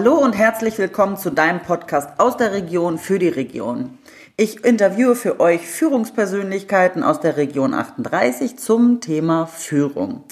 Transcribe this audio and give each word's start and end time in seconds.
Hallo 0.00 0.14
und 0.14 0.32
herzlich 0.32 0.78
willkommen 0.78 1.18
zu 1.18 1.28
deinem 1.28 1.60
Podcast 1.60 2.08
aus 2.16 2.38
der 2.38 2.52
Region 2.52 2.96
für 2.96 3.18
die 3.18 3.28
Region. 3.28 3.98
Ich 4.38 4.64
interviewe 4.64 5.14
für 5.14 5.40
euch 5.40 5.60
Führungspersönlichkeiten 5.66 7.02
aus 7.02 7.20
der 7.20 7.36
Region 7.36 7.74
38 7.74 8.56
zum 8.56 9.02
Thema 9.02 9.44
Führung. 9.44 10.24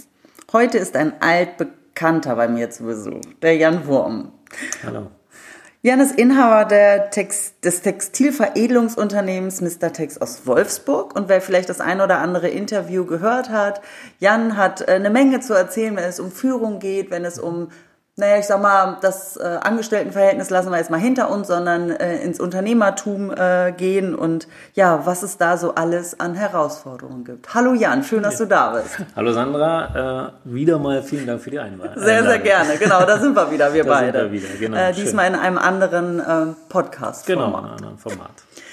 Heute 0.54 0.78
ist 0.78 0.96
ein 0.96 1.20
altbekannter 1.20 2.34
bei 2.36 2.48
mir 2.48 2.70
zu 2.70 2.84
Besuch, 2.84 3.20
der 3.42 3.58
Jan 3.58 3.86
Wurm. 3.86 4.32
Hallo. 4.86 5.08
Jan 5.82 6.00
ist 6.00 6.18
Inhaber 6.18 7.10
Text, 7.10 7.62
des 7.62 7.82
Textilveredelungsunternehmens 7.82 9.60
Mr. 9.60 9.92
Tex 9.92 10.16
aus 10.16 10.46
Wolfsburg. 10.46 11.14
Und 11.14 11.28
wer 11.28 11.42
vielleicht 11.42 11.68
das 11.68 11.82
ein 11.82 12.00
oder 12.00 12.20
andere 12.20 12.48
Interview 12.48 13.04
gehört 13.04 13.50
hat, 13.50 13.82
Jan 14.18 14.56
hat 14.56 14.80
äh, 14.80 14.92
eine 14.92 15.10
Menge 15.10 15.40
zu 15.40 15.52
erzählen, 15.52 15.94
wenn 15.94 16.04
es 16.04 16.20
um 16.20 16.32
Führung 16.32 16.78
geht, 16.78 17.10
wenn 17.10 17.26
es 17.26 17.38
um 17.38 17.68
naja, 18.18 18.36
ich 18.38 18.46
sag 18.46 18.60
mal, 18.60 18.98
das 19.00 19.36
äh, 19.36 19.58
Angestelltenverhältnis 19.62 20.50
lassen 20.50 20.70
wir 20.70 20.78
jetzt 20.78 20.90
mal 20.90 20.98
hinter 20.98 21.30
uns, 21.30 21.46
sondern 21.46 21.90
äh, 21.90 22.16
ins 22.18 22.40
Unternehmertum 22.40 23.30
äh, 23.30 23.72
gehen 23.76 24.16
und 24.16 24.48
ja, 24.74 25.06
was 25.06 25.22
es 25.22 25.36
da 25.38 25.56
so 25.56 25.76
alles 25.76 26.18
an 26.18 26.34
Herausforderungen 26.34 27.24
gibt. 27.24 27.54
Hallo 27.54 27.74
Jan, 27.74 28.02
schön, 28.02 28.24
dass 28.24 28.36
du 28.38 28.46
da 28.46 28.72
bist. 28.72 28.98
Hallo 29.16 29.32
Sandra, 29.32 30.32
äh, 30.44 30.52
wieder 30.52 30.78
mal 30.80 31.00
vielen 31.04 31.28
Dank 31.28 31.40
für 31.40 31.50
die 31.50 31.60
Einladung. 31.60 32.02
Sehr, 32.02 32.24
sehr 32.24 32.40
gerne, 32.40 32.76
genau, 32.76 33.04
da 33.06 33.18
sind 33.18 33.36
wir 33.36 33.50
wieder, 33.52 33.72
wir 33.72 33.84
Da 33.88 33.98
sind 34.00 34.12
beide. 34.12 34.24
wir 34.24 34.32
wieder, 34.32 34.48
genau, 34.58 34.76
Äh, 34.76 34.92
diesmal 34.92 35.28
in 35.28 35.36
einem 35.36 35.58
anderen 35.58 36.18
äh, 36.18 36.54
Podcast. 36.68 37.24
Genau, 37.24 37.46
in 37.50 37.54
einem 37.54 37.66
anderen 37.66 37.98
Format. 37.98 38.30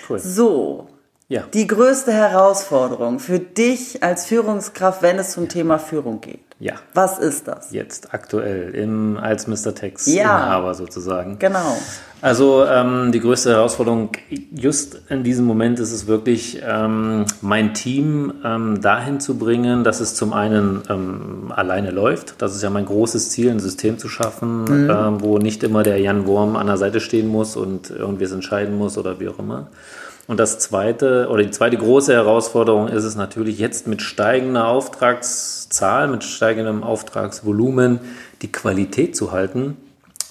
Cool. 0.10 0.18
So, 0.18 0.88
Ja. 1.28 1.42
die 1.54 1.66
größte 1.66 2.14
Herausforderung 2.14 3.18
für 3.20 3.40
dich 3.40 4.04
als 4.04 4.28
Führungskraft, 4.28 5.02
wenn 5.02 5.18
es 5.18 5.32
zum 5.32 5.50
Thema 5.50 5.80
Führung 5.80 6.22
geht. 6.22 6.40
Ja. 6.60 6.76
Was 6.94 7.18
ist 7.20 7.48
das? 7.48 7.72
Jetzt 7.72 8.14
aktuell 8.14 8.74
im, 8.76 9.18
als 9.18 9.48
Mr. 9.48 9.74
Tex 9.76 10.06
Ja. 10.06 10.38
Inhaber 10.38 10.74
sozusagen. 10.76 11.38
Genau. 11.40 11.78
Also 12.22 12.66
ähm, 12.66 13.12
die 13.12 13.20
größte 13.20 13.50
Herausforderung 13.52 14.12
just 14.54 15.02
in 15.10 15.24
diesem 15.24 15.46
Moment 15.46 15.80
ist 15.80 15.92
es 15.92 16.08
wirklich, 16.08 16.62
ähm, 16.66 17.26
mein 17.42 17.74
Team 17.74 18.34
ähm, 18.44 18.80
dahin 18.82 19.20
zu 19.20 19.38
bringen, 19.38 19.84
dass 19.84 20.00
es 20.00 20.16
zum 20.16 20.32
einen 20.32 20.84
ähm, 20.90 21.52
alleine 21.54 21.92
läuft. 21.92 22.36
Das 22.42 22.56
ist 22.56 22.62
ja 22.62 22.70
mein 22.70 22.86
großes 22.86 23.32
Ziel, 23.32 23.52
ein 23.52 23.60
System 23.60 23.98
zu 23.98 24.08
schaffen, 24.08 24.66
ähm, 24.90 25.22
wo 25.22 25.40
nicht 25.40 25.62
immer 25.64 25.84
der 25.84 26.00
Jan 26.00 26.26
Wurm 26.26 26.56
an 26.56 26.68
der 26.68 26.78
Seite 26.78 27.00
stehen 27.00 27.28
muss 27.28 27.56
und 27.58 27.90
irgendwie 27.90 28.24
es 28.24 28.32
entscheiden 28.32 28.78
muss 28.78 28.98
oder 28.98 29.20
wie 29.20 29.28
auch 29.28 29.40
immer. 29.40 29.68
Und 30.28 30.40
das 30.40 30.58
zweite 30.60 31.28
oder 31.30 31.44
die 31.44 31.52
zweite 31.52 31.78
große 31.78 32.14
Herausforderung 32.14 32.88
ist 32.88 33.04
es 33.04 33.16
natürlich 33.16 33.60
jetzt 33.60 33.88
mit 33.88 34.02
steigender 34.02 34.68
Auftragszahl, 34.68 36.08
mit 36.08 36.24
steigendem 36.24 36.84
Auftragsvolumen 36.84 38.00
die 38.42 38.52
Qualität 38.52 39.16
zu 39.16 39.32
halten, 39.32 39.78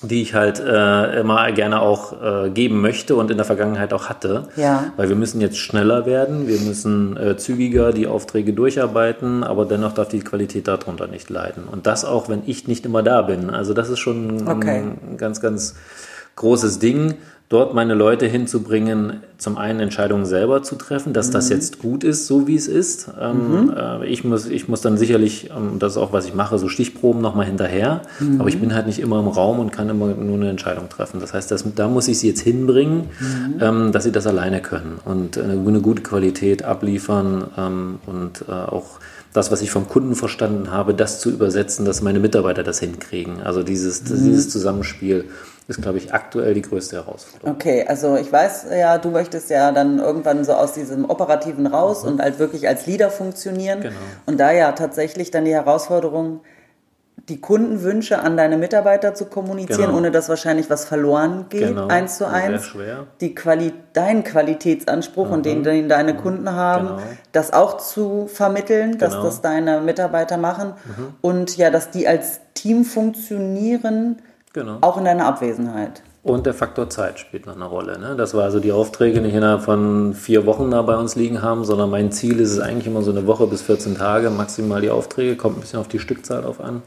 die 0.03 0.21
ich 0.21 0.35
halt 0.35 0.59
äh, 0.59 1.21
immer 1.21 1.51
gerne 1.53 1.81
auch 1.81 2.13
äh, 2.21 2.51
geben 2.51 2.81
möchte 2.81 3.15
und 3.15 3.31
in 3.31 3.37
der 3.37 3.47
Vergangenheit 3.47 3.93
auch 3.93 4.09
hatte. 4.09 4.49
Ja. 4.57 4.93
Weil 4.97 5.09
wir 5.09 5.17
müssen 5.17 5.41
jetzt 5.41 5.59
schneller 5.59 6.07
werden, 6.07 6.49
wir 6.49 6.59
müssen 6.61 7.17
äh, 7.17 7.37
zügiger 7.37 7.93
die 7.93 8.09
Aufträge 8.09 8.53
durcharbeiten, 8.53 9.45
aber 9.45 9.65
dennoch 9.65 9.93
darf 9.93 10.09
die 10.09 10.21
Qualität 10.21 10.67
darunter 10.67 11.07
nicht 11.07 11.31
leiden. 11.31 11.65
Und 11.71 11.87
das 11.87 12.05
auch, 12.05 12.29
wenn 12.29 12.43
ich 12.47 12.67
nicht 12.67 12.85
immer 12.85 13.05
da 13.05 13.23
bin. 13.23 13.51
Also 13.51 13.75
das 13.75 13.89
ist 13.89 14.01
schon 14.01 14.47
Okay. 14.49 14.83
ein 14.83 15.17
ganz, 15.17 15.41
ganz 15.41 15.77
großes 16.37 16.79
Ding, 16.79 17.15
dort 17.51 17.75
meine 17.75 17.95
Leute 17.95 18.27
hinzubringen, 18.27 19.21
zum 19.39 19.59
einen 19.59 19.79
Entscheidungen 19.79 20.25
selber 20.25 20.63
zu 20.63 20.77
treffen, 20.77 21.13
dass 21.13 21.31
das 21.31 21.51
jetzt 21.51 21.79
gut 21.79 22.03
ist, 22.03 22.27
so 22.27 22.47
wie 22.47 22.57
es 22.57 22.67
ist. 22.67 23.11
Ähm, 23.21 23.73
äh, 23.77 24.07
ich, 24.07 24.25
muss, 24.25 24.47
ich 24.47 24.67
muss 24.67 24.81
dann 24.81 24.97
sicherlich, 24.97 25.51
ähm, 25.51 25.79
das 25.79 25.93
ist 25.93 25.99
auch, 25.99 26.13
was 26.13 26.25
ich 26.27 26.35
mache, 26.35 26.59
so 26.59 26.69
Stichproben 26.69 27.21
nochmal 27.21 27.47
hinterher, 27.47 28.03
aber 28.39 28.49
ich 28.49 28.59
bin 28.59 28.75
halt 28.75 28.87
nicht 28.87 28.99
immer 28.99 29.21
im 29.21 29.29
Raum 29.29 29.61
und 29.61 29.71
kann 29.71 29.89
immer 29.89 30.09
nur 30.09 30.37
eine 30.37 30.49
Entscheidung 30.49 30.89
treffen. 30.89 31.21
Das 31.21 31.35
heißt, 31.35 31.51
das, 31.51 31.65
da 31.75 31.87
muss 31.87 32.09
ich 32.09 32.19
sie 32.19 32.29
jetzt 32.29 32.41
hinbringen, 32.41 33.05
ähm, 33.61 33.93
dass 33.93 34.05
sie 34.05 34.13
das 34.13 34.27
alleine 34.27 34.63
können 34.63 34.99
und 35.05 35.37
äh, 35.37 35.43
eine 35.43 35.81
gute 35.81 36.03
Qualität 36.03 36.65
abliefern 36.65 37.45
ähm, 37.57 37.99
und 38.07 38.47
äh, 38.49 38.53
auch 38.53 38.99
das, 39.35 39.51
was 39.51 39.63
ich 39.63 39.71
vom 39.71 39.89
Kunden 39.89 40.15
verstanden 40.15 40.71
habe, 40.71 40.95
das 40.95 41.21
zu 41.21 41.29
übersetzen, 41.29 41.85
dass 41.85 42.01
meine 42.03 42.21
Mitarbeiter 42.21 42.63
das 42.63 42.79
hinkriegen. 42.79 43.43
Also 43.43 43.65
dieses, 43.65 44.05
dieses 44.05 44.49
Zusammenspiel 44.49 45.25
ist, 45.67 45.81
glaube 45.83 45.99
ich, 45.99 46.13
aktuell 46.13 46.53
die 46.55 46.63
größte 46.63 46.97
Herausforderung. 46.97 47.55
Okay, 47.57 47.85
also 47.89 48.17
ich 48.17 48.31
weiß 48.31 48.67
ja, 48.77 48.99
du 48.99 49.11
möchtest 49.11 49.49
ja 49.51 49.73
dann 49.73 49.99
irgendwann 49.99 50.45
so 50.45 50.53
aus 50.53 50.73
diesem 50.73 51.09
Operativen 51.09 51.67
raus 51.67 52.05
und 52.05 52.21
halt 52.21 52.39
wirklich 52.39 52.69
als 52.69 52.87
Leader 52.87 53.11
funktionieren. 53.11 53.79
Mhm. 53.79 53.83
Genau. 53.85 53.97
Und 54.27 54.39
da 54.41 54.51
ja 54.53 54.73
tatsächlich 54.73 55.31
dann 55.31 55.45
die 55.47 55.55
Herausforderung, 55.55 56.41
die 57.31 57.41
Kundenwünsche 57.41 58.19
an 58.19 58.37
deine 58.37 58.59
Mitarbeiter 58.59 59.15
zu 59.15 59.25
kommunizieren, 59.25 59.87
Genau. 59.87 59.97
ohne 59.97 60.11
dass 60.11 60.29
wahrscheinlich 60.29 60.69
was 60.69 60.85
verloren 60.85 61.47
geht, 61.49 61.69
Genau. 61.69 61.87
eins 61.87 62.19
zu 62.19 62.25
Sehr 62.25 62.33
eins. 62.35 62.65
schwer. 62.67 63.07
Die 63.23 63.35
Quali 63.35 63.73
deinen 63.95 64.25
Qualitätsanspruch 64.25 65.31
und 65.31 65.47
den, 65.47 65.63
den 65.63 65.89
deine 65.89 66.15
Kunden 66.15 66.51
haben, 66.53 66.89
Genau. 66.89 67.01
das 67.33 67.55
auch 67.55 67.79
zu 67.79 68.27
vermitteln, 68.27 68.99
dass 68.99 69.13
Genau. 69.13 69.23
Mhm. 69.23 69.27
das 69.29 69.41
deine 69.41 69.81
Mitarbeiter 69.81 70.37
machen 70.37 70.75
und 71.23 71.57
ja, 71.57 71.71
dass 71.71 71.91
die 71.91 72.07
als 72.07 72.41
Team 72.53 72.85
funktionieren, 72.85 74.21
Genau. 74.55 74.79
auch 74.83 74.97
in 74.97 75.05
deiner 75.05 75.27
Abwesenheit. 75.27 76.03
Und 76.23 76.47
der 76.47 76.55
Faktor 76.55 76.89
Zeit 76.89 77.19
spielt 77.19 77.45
noch 77.45 77.57
eine 77.57 77.65
Rolle. 77.67 77.99
Ne? 77.99 78.15
Das 78.17 78.35
war 78.35 78.45
also 78.45 78.61
die 78.61 78.71
Aufträge 78.71 79.21
nicht 79.21 79.35
innerhalb 79.35 79.63
von 79.63 80.15
vier 80.15 80.47
Wochen 80.47 80.71
da 80.71 80.81
bei 80.83 80.97
uns 80.97 81.17
liegen 81.17 81.43
haben, 81.43 81.65
sondern 81.65 81.91
mein 81.91 82.13
Ziel 82.13 82.39
ist 82.39 82.53
es 82.53 82.61
eigentlich 82.61 82.87
immer 82.87 83.03
so 83.03 83.11
eine 83.11 83.27
Woche 83.27 83.49
bis 83.49 83.63
14 83.63 83.99
Tage 83.99 84.31
maximal 84.31 84.81
die 84.81 84.91
Aufträge, 84.91 85.37
kommt 85.37 85.59
ein 85.59 85.61
bisschen 85.61 85.81
auf 85.81 85.89
die 85.89 85.99
Stückzahl 85.99 86.43
drauf 86.43 86.61
an. 86.61 86.83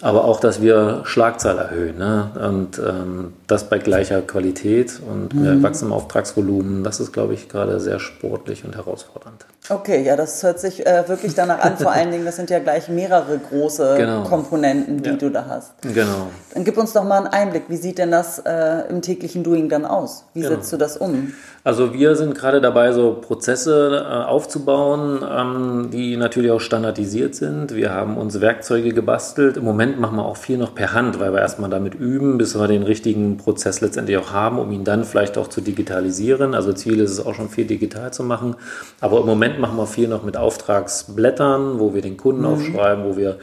Aber 0.00 0.24
auch, 0.24 0.38
dass 0.38 0.62
wir 0.62 1.00
Schlagzahl 1.04 1.58
erhöhen. 1.58 1.98
Ne? 1.98 2.30
Und 2.40 2.78
ähm, 2.78 3.32
das 3.48 3.64
bei 3.64 3.78
gleicher 3.78 4.22
Qualität 4.22 5.00
und 5.08 5.34
mhm. 5.34 5.62
wachsendem 5.62 5.92
Auftragsvolumen, 5.92 6.84
das 6.84 7.00
ist, 7.00 7.12
glaube 7.12 7.34
ich, 7.34 7.48
gerade 7.48 7.80
sehr 7.80 7.98
sportlich 7.98 8.64
und 8.64 8.76
herausfordernd. 8.76 9.46
Okay, 9.70 10.02
ja, 10.04 10.16
das 10.16 10.42
hört 10.42 10.60
sich 10.60 10.86
äh, 10.86 11.06
wirklich 11.08 11.34
danach 11.34 11.58
an. 11.60 11.76
Vor 11.76 11.90
allen 11.92 12.10
Dingen, 12.10 12.24
das 12.24 12.36
sind 12.36 12.48
ja 12.48 12.58
gleich 12.58 12.88
mehrere 12.88 13.38
große 13.38 13.96
Genau. 13.98 14.22
Komponenten, 14.22 15.02
die 15.02 15.10
Ja. 15.10 15.16
du 15.16 15.30
da 15.30 15.46
hast. 15.46 15.72
Genau. 15.82 16.28
Dann 16.54 16.64
gib 16.64 16.78
uns 16.78 16.92
doch 16.92 17.04
mal 17.04 17.18
einen 17.18 17.26
Einblick. 17.26 17.64
Wie 17.68 17.76
sieht 17.76 17.98
denn 17.98 18.10
das 18.10 18.38
äh, 18.38 18.88
im 18.88 19.02
täglichen 19.02 19.42
Doing 19.42 19.68
dann 19.68 19.84
aus? 19.84 20.24
Wie 20.32 20.40
Genau. 20.40 20.54
setzt 20.54 20.72
du 20.72 20.76
das 20.76 20.96
um? 20.96 21.32
Also 21.68 21.92
wir 21.92 22.16
sind 22.16 22.34
gerade 22.34 22.62
dabei, 22.62 22.92
so 22.92 23.12
Prozesse 23.12 24.02
äh, 24.02 24.24
aufzubauen, 24.24 25.22
ähm, 25.22 25.90
die 25.92 26.16
natürlich 26.16 26.50
auch 26.50 26.62
standardisiert 26.62 27.34
sind. 27.34 27.74
Wir 27.74 27.92
haben 27.92 28.16
uns 28.16 28.40
Werkzeuge 28.40 28.94
gebastelt. 28.94 29.58
Im 29.58 29.64
Moment 29.64 30.00
machen 30.00 30.16
wir 30.16 30.24
auch 30.24 30.38
viel 30.38 30.56
noch 30.56 30.74
per 30.74 30.94
Hand, 30.94 31.20
weil 31.20 31.30
wir 31.34 31.40
erstmal 31.40 31.68
damit 31.68 31.94
üben, 31.94 32.38
bis 32.38 32.58
wir 32.58 32.68
den 32.68 32.84
richtigen 32.84 33.36
Prozess 33.36 33.82
letztendlich 33.82 34.16
auch 34.16 34.32
haben, 34.32 34.58
um 34.58 34.72
ihn 34.72 34.84
dann 34.84 35.04
vielleicht 35.04 35.36
auch 35.36 35.48
zu 35.48 35.60
digitalisieren. 35.60 36.54
Also 36.54 36.72
Ziel 36.72 37.00
ist 37.00 37.10
es 37.10 37.26
auch 37.26 37.34
schon 37.34 37.50
viel 37.50 37.66
digital 37.66 38.14
zu 38.14 38.24
machen. 38.24 38.56
Aber 39.02 39.20
im 39.20 39.26
Moment 39.26 39.58
machen 39.58 39.76
wir 39.76 39.86
viel 39.86 40.08
noch 40.08 40.22
mit 40.22 40.38
Auftragsblättern, 40.38 41.78
wo 41.78 41.92
wir 41.92 42.00
den 42.00 42.16
Kunden 42.16 42.46
aufschreiben, 42.46 43.04
wo 43.04 43.18
wir 43.18 43.36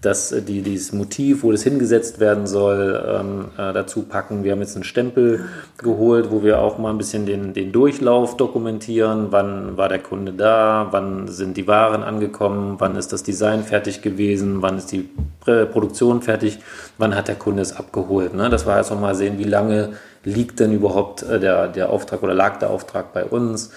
das, 0.00 0.30
äh, 0.30 0.42
die, 0.42 0.62
dieses 0.62 0.92
Motiv, 0.92 1.42
wo 1.42 1.50
das 1.50 1.62
hingesetzt 1.64 2.20
werden 2.20 2.46
soll, 2.46 3.04
ähm, 3.06 3.44
äh, 3.56 3.72
dazu 3.72 4.02
packen. 4.02 4.44
Wir 4.44 4.52
haben 4.52 4.60
jetzt 4.60 4.76
einen 4.76 4.84
Stempel 4.84 5.46
geholt, 5.76 6.30
wo 6.30 6.42
wir 6.44 6.60
auch 6.60 6.78
mal 6.78 6.90
ein 6.90 6.98
bisschen 6.98 7.26
den, 7.26 7.52
den 7.52 7.72
Durchlauf 7.72 8.36
dokumentieren. 8.36 9.28
Wann 9.30 9.76
war 9.76 9.88
der 9.88 9.98
Kunde 9.98 10.32
da? 10.32 10.88
Wann 10.92 11.26
sind 11.26 11.56
die 11.56 11.66
Waren 11.66 12.02
angekommen? 12.02 12.76
Wann 12.78 12.96
ist 12.96 13.12
das 13.12 13.22
Design 13.24 13.64
fertig 13.64 14.00
gewesen? 14.02 14.62
Wann 14.62 14.78
ist 14.78 14.92
die 14.92 15.08
Prä- 15.44 15.66
Produktion 15.66 16.22
fertig? 16.22 16.58
Wann 16.96 17.14
hat 17.16 17.26
der 17.28 17.36
Kunde 17.36 17.62
es 17.62 17.76
abgeholt? 17.76 18.34
Ne? 18.34 18.50
Das 18.50 18.66
war 18.66 18.78
jetzt 18.78 18.90
noch 18.90 19.00
mal 19.00 19.14
sehen, 19.16 19.38
wie 19.38 19.44
lange 19.44 19.94
liegt 20.24 20.60
denn 20.60 20.72
überhaupt 20.72 21.22
äh, 21.22 21.40
der, 21.40 21.68
der 21.68 21.90
Auftrag 21.90 22.22
oder 22.22 22.34
lag 22.34 22.58
der 22.58 22.70
Auftrag 22.70 23.12
bei 23.12 23.24
uns? 23.24 23.70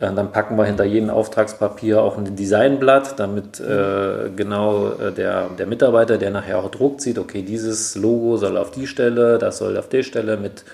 Äh, 0.00 0.12
Dann 0.14 0.32
packen 0.32 0.56
wir 0.56 0.64
hinter 0.64 0.84
jedem 0.84 1.10
Auftragspapier 1.10 2.02
auch 2.02 2.16
ein 2.18 2.36
Designblatt, 2.36 3.18
damit 3.18 3.60
äh, 3.60 4.30
genau 4.34 4.90
äh, 4.92 5.12
der, 5.12 5.48
der 5.58 5.66
Mitarbeiter, 5.66 6.18
der 6.18 6.30
nachher 6.30 6.58
auch 6.58 6.70
druckt, 6.70 7.00
sieht, 7.00 7.18
okay, 7.18 7.42
dieses 7.42 7.94
Logo 7.96 8.36
soll 8.36 8.56
auf 8.56 8.70
die 8.70 8.86
Stelle, 8.86 9.38
das 9.38 9.58
soll 9.58 9.76
auf 9.76 9.88
die 9.88 10.02
Stelle 10.04 10.36
mit, 10.36 10.64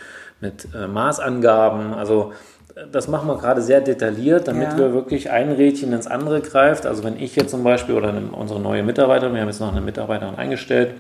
mit 0.41 0.69
äh, 0.75 0.87
Maßangaben. 0.87 1.95
Also 1.95 2.33
äh, 2.75 2.83
das 2.93 3.09
machen 3.09 3.29
wir 3.29 3.39
gerade 3.39 3.63
sehr 3.63 3.81
detailliert, 3.81 4.49
damit 4.49 4.73
Ja. 4.73 4.79
wir 4.79 4.93
wirklich 4.95 5.31
ein 5.31 5.53
Rädchen 5.53 5.93
ins 5.93 6.07
andere 6.07 6.41
greift. 6.41 6.87
Also 6.87 7.05
wenn 7.05 7.19
ich 7.19 7.37
jetzt 7.37 7.51
zum 7.51 7.65
Beispiel 7.65 7.95
oder 7.95 8.13
unsere 8.33 8.61
neue 8.61 8.83
Mitarbeiterin, 8.83 9.35
wir 9.35 9.41
haben 9.41 9.49
jetzt 9.49 9.61
noch 9.61 9.73
eine 9.73 9.81
Mitarbeiterin 9.81 10.35
eingestellt, 10.35 10.91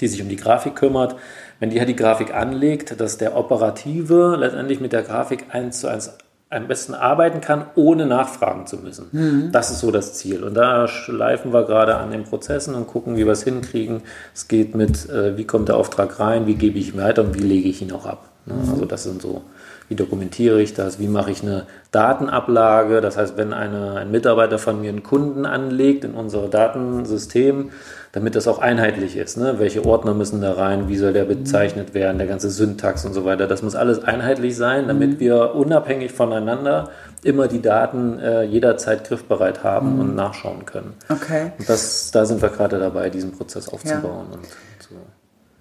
die 0.00 0.08
sich 0.08 0.20
um 0.20 0.28
die 0.28 0.36
Grafik 0.36 0.74
kümmert, 0.74 1.14
wenn 1.60 1.70
die 1.70 1.78
halt 1.78 1.88
die 1.88 1.96
Grafik 1.96 2.34
anlegt, 2.34 3.00
dass 3.00 3.16
der 3.16 3.36
Operative 3.36 4.36
letztendlich 4.36 4.80
mit 4.80 4.92
der 4.92 5.02
Grafik 5.02 5.46
eins 5.50 5.80
zu 5.80 5.86
eins 5.88 6.18
am 6.54 6.68
besten 6.68 6.94
arbeiten 6.94 7.40
kann, 7.40 7.66
ohne 7.74 8.06
nachfragen 8.06 8.66
zu 8.66 8.76
müssen. 8.78 9.06
Das 9.52 9.70
ist 9.70 9.80
so 9.80 9.90
das 9.90 10.14
Ziel. 10.14 10.44
Und 10.44 10.54
da 10.54 10.88
schleifen 10.88 11.52
wir 11.52 11.64
gerade 11.64 11.96
an 11.96 12.10
den 12.10 12.24
Prozessen 12.24 12.74
und 12.74 12.86
gucken, 12.86 13.16
wie 13.16 13.24
wir 13.24 13.32
es 13.32 13.42
hinkriegen. 13.42 14.02
Es 14.34 14.48
geht 14.48 14.74
mit, 14.74 15.08
äh, 15.10 15.36
wie 15.36 15.44
kommt 15.44 15.68
der 15.68 15.76
Auftrag 15.76 16.20
rein, 16.20 16.46
wie 16.46 16.54
gebe 16.54 16.78
ich 16.78 16.94
ihn 16.94 17.00
weiter 17.00 17.22
und 17.22 17.34
wie 17.34 17.42
lege 17.42 17.68
ich 17.68 17.82
ihn 17.82 17.92
auch 17.92 18.06
ab. 18.06 18.28
Ne? 18.46 18.54
Also 18.70 18.84
das 18.84 19.04
sind 19.04 19.20
so 19.20 19.42
wie 19.88 19.94
dokumentiere 19.94 20.62
ich 20.62 20.74
das, 20.74 20.98
wie 20.98 21.08
mache 21.08 21.30
ich 21.30 21.42
eine 21.42 21.66
Datenablage. 21.90 23.00
Das 23.00 23.16
heißt, 23.16 23.36
wenn 23.36 23.52
eine, 23.52 23.96
ein 23.96 24.10
Mitarbeiter 24.10 24.58
von 24.58 24.80
mir 24.80 24.88
einen 24.88 25.02
Kunden 25.02 25.46
anlegt 25.46 26.04
in 26.04 26.14
unser 26.14 26.48
Datensystem, 26.48 27.70
damit 28.14 28.36
das 28.36 28.46
auch 28.46 28.60
einheitlich 28.60 29.16
ist. 29.16 29.36
Ne? 29.36 29.58
Welche 29.58 29.84
Ordner 29.84 30.14
müssen 30.14 30.40
da 30.40 30.52
rein, 30.52 30.86
wie 30.86 30.96
soll 30.96 31.12
der 31.12 31.24
bezeichnet 31.24 31.94
werden, 31.94 32.16
der 32.16 32.28
ganze 32.28 32.48
Syntax 32.48 33.04
und 33.04 33.12
so 33.12 33.24
weiter. 33.24 33.48
Das 33.48 33.62
muss 33.62 33.74
alles 33.74 34.04
einheitlich 34.04 34.56
sein, 34.56 34.86
damit 34.86 35.14
mhm. 35.14 35.20
wir 35.20 35.56
unabhängig 35.56 36.12
voneinander 36.12 36.90
immer 37.24 37.48
die 37.48 37.60
Daten 37.60 38.20
äh, 38.20 38.44
jederzeit 38.44 39.02
griffbereit 39.02 39.64
haben 39.64 39.94
mhm. 39.94 40.00
und 40.00 40.14
nachschauen 40.14 40.64
können. 40.64 40.94
Okay. 41.08 41.50
Und 41.58 41.68
das, 41.68 42.12
da 42.12 42.24
sind 42.24 42.40
wir 42.40 42.50
gerade 42.50 42.78
dabei, 42.78 43.10
diesen 43.10 43.32
Prozess 43.32 43.68
aufzubauen. 43.68 44.26
Ja. 44.30 44.36
Und 44.36 44.46
so. 44.78 44.94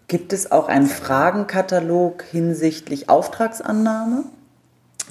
Gibt 0.07 0.31
es 0.31 0.51
auch 0.51 0.67
einen 0.67 0.85
Fragenkatalog 0.85 2.21
hinsichtlich 2.21 3.09
Auftragsannahme? 3.09 4.25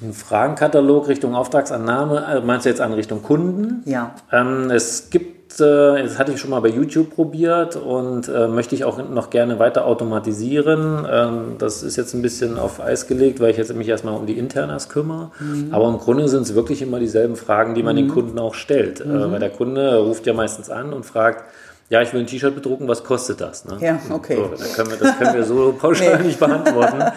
Ein 0.00 0.12
Fragenkatalog 0.12 1.08
Richtung 1.08 1.34
Auftragsannahme, 1.34 2.26
äh, 2.26 2.40
meinst 2.40 2.66
du 2.66 2.70
jetzt 2.70 2.80
an 2.80 2.92
Richtung 2.92 3.22
Kunden? 3.22 3.82
Ja. 3.84 4.14
Ähm, 4.32 4.70
es 4.70 5.10
gibt 5.10 5.42
äh, 5.60 6.02
das 6.02 6.18
hatte 6.18 6.32
ich 6.32 6.40
schon 6.40 6.50
mal 6.50 6.60
bei 6.60 6.68
YouTube 6.68 7.14
probiert 7.14 7.76
und 7.76 8.28
äh, 8.28 8.48
möchte 8.48 8.74
ich 8.74 8.84
auch 8.84 8.98
noch 9.08 9.30
gerne 9.30 9.58
weiter 9.58 9.86
automatisieren. 9.86 11.06
Ähm, 11.10 11.40
das 11.58 11.82
ist 11.82 11.96
jetzt 11.96 12.14
ein 12.14 12.22
bisschen 12.22 12.58
auf 12.58 12.80
Eis 12.80 13.06
gelegt, 13.06 13.40
weil 13.40 13.50
ich 13.50 13.56
jetzt 13.56 13.74
mich 13.74 13.88
erstmal 13.88 14.14
um 14.14 14.26
die 14.26 14.38
Internas 14.38 14.88
kümmere. 14.88 15.30
Mhm. 15.40 15.68
Aber 15.72 15.88
im 15.88 15.98
Grunde 15.98 16.28
sind 16.28 16.42
es 16.42 16.54
wirklich 16.54 16.82
immer 16.82 16.98
dieselben 16.98 17.36
Fragen, 17.36 17.74
die 17.74 17.82
man 17.82 17.96
mhm. 17.96 18.00
den 18.00 18.08
Kunden 18.08 18.38
auch 18.38 18.54
stellt. 18.54 19.00
Äh, 19.00 19.06
mhm. 19.06 19.32
weil 19.32 19.40
der 19.40 19.50
Kunde 19.50 19.96
ruft 19.98 20.26
ja 20.26 20.32
meistens 20.32 20.70
an 20.70 20.92
und 20.92 21.04
fragt, 21.04 21.44
ja, 21.90 22.00
ich 22.00 22.12
will 22.14 22.20
ein 22.20 22.26
T-Shirt 22.26 22.54
bedrucken, 22.54 22.88
was 22.88 23.04
kostet 23.04 23.40
das? 23.40 23.66
Ne? 23.66 23.76
Ja, 23.80 23.98
okay. 24.10 24.36
So, 24.36 24.74
können 24.74 24.90
wir, 24.90 24.96
das 24.96 25.18
können 25.18 25.34
wir 25.34 25.44
so 25.44 25.72
pauschal 25.78 26.18
nee. 26.18 26.28
nicht 26.28 26.40
beantworten. 26.40 27.04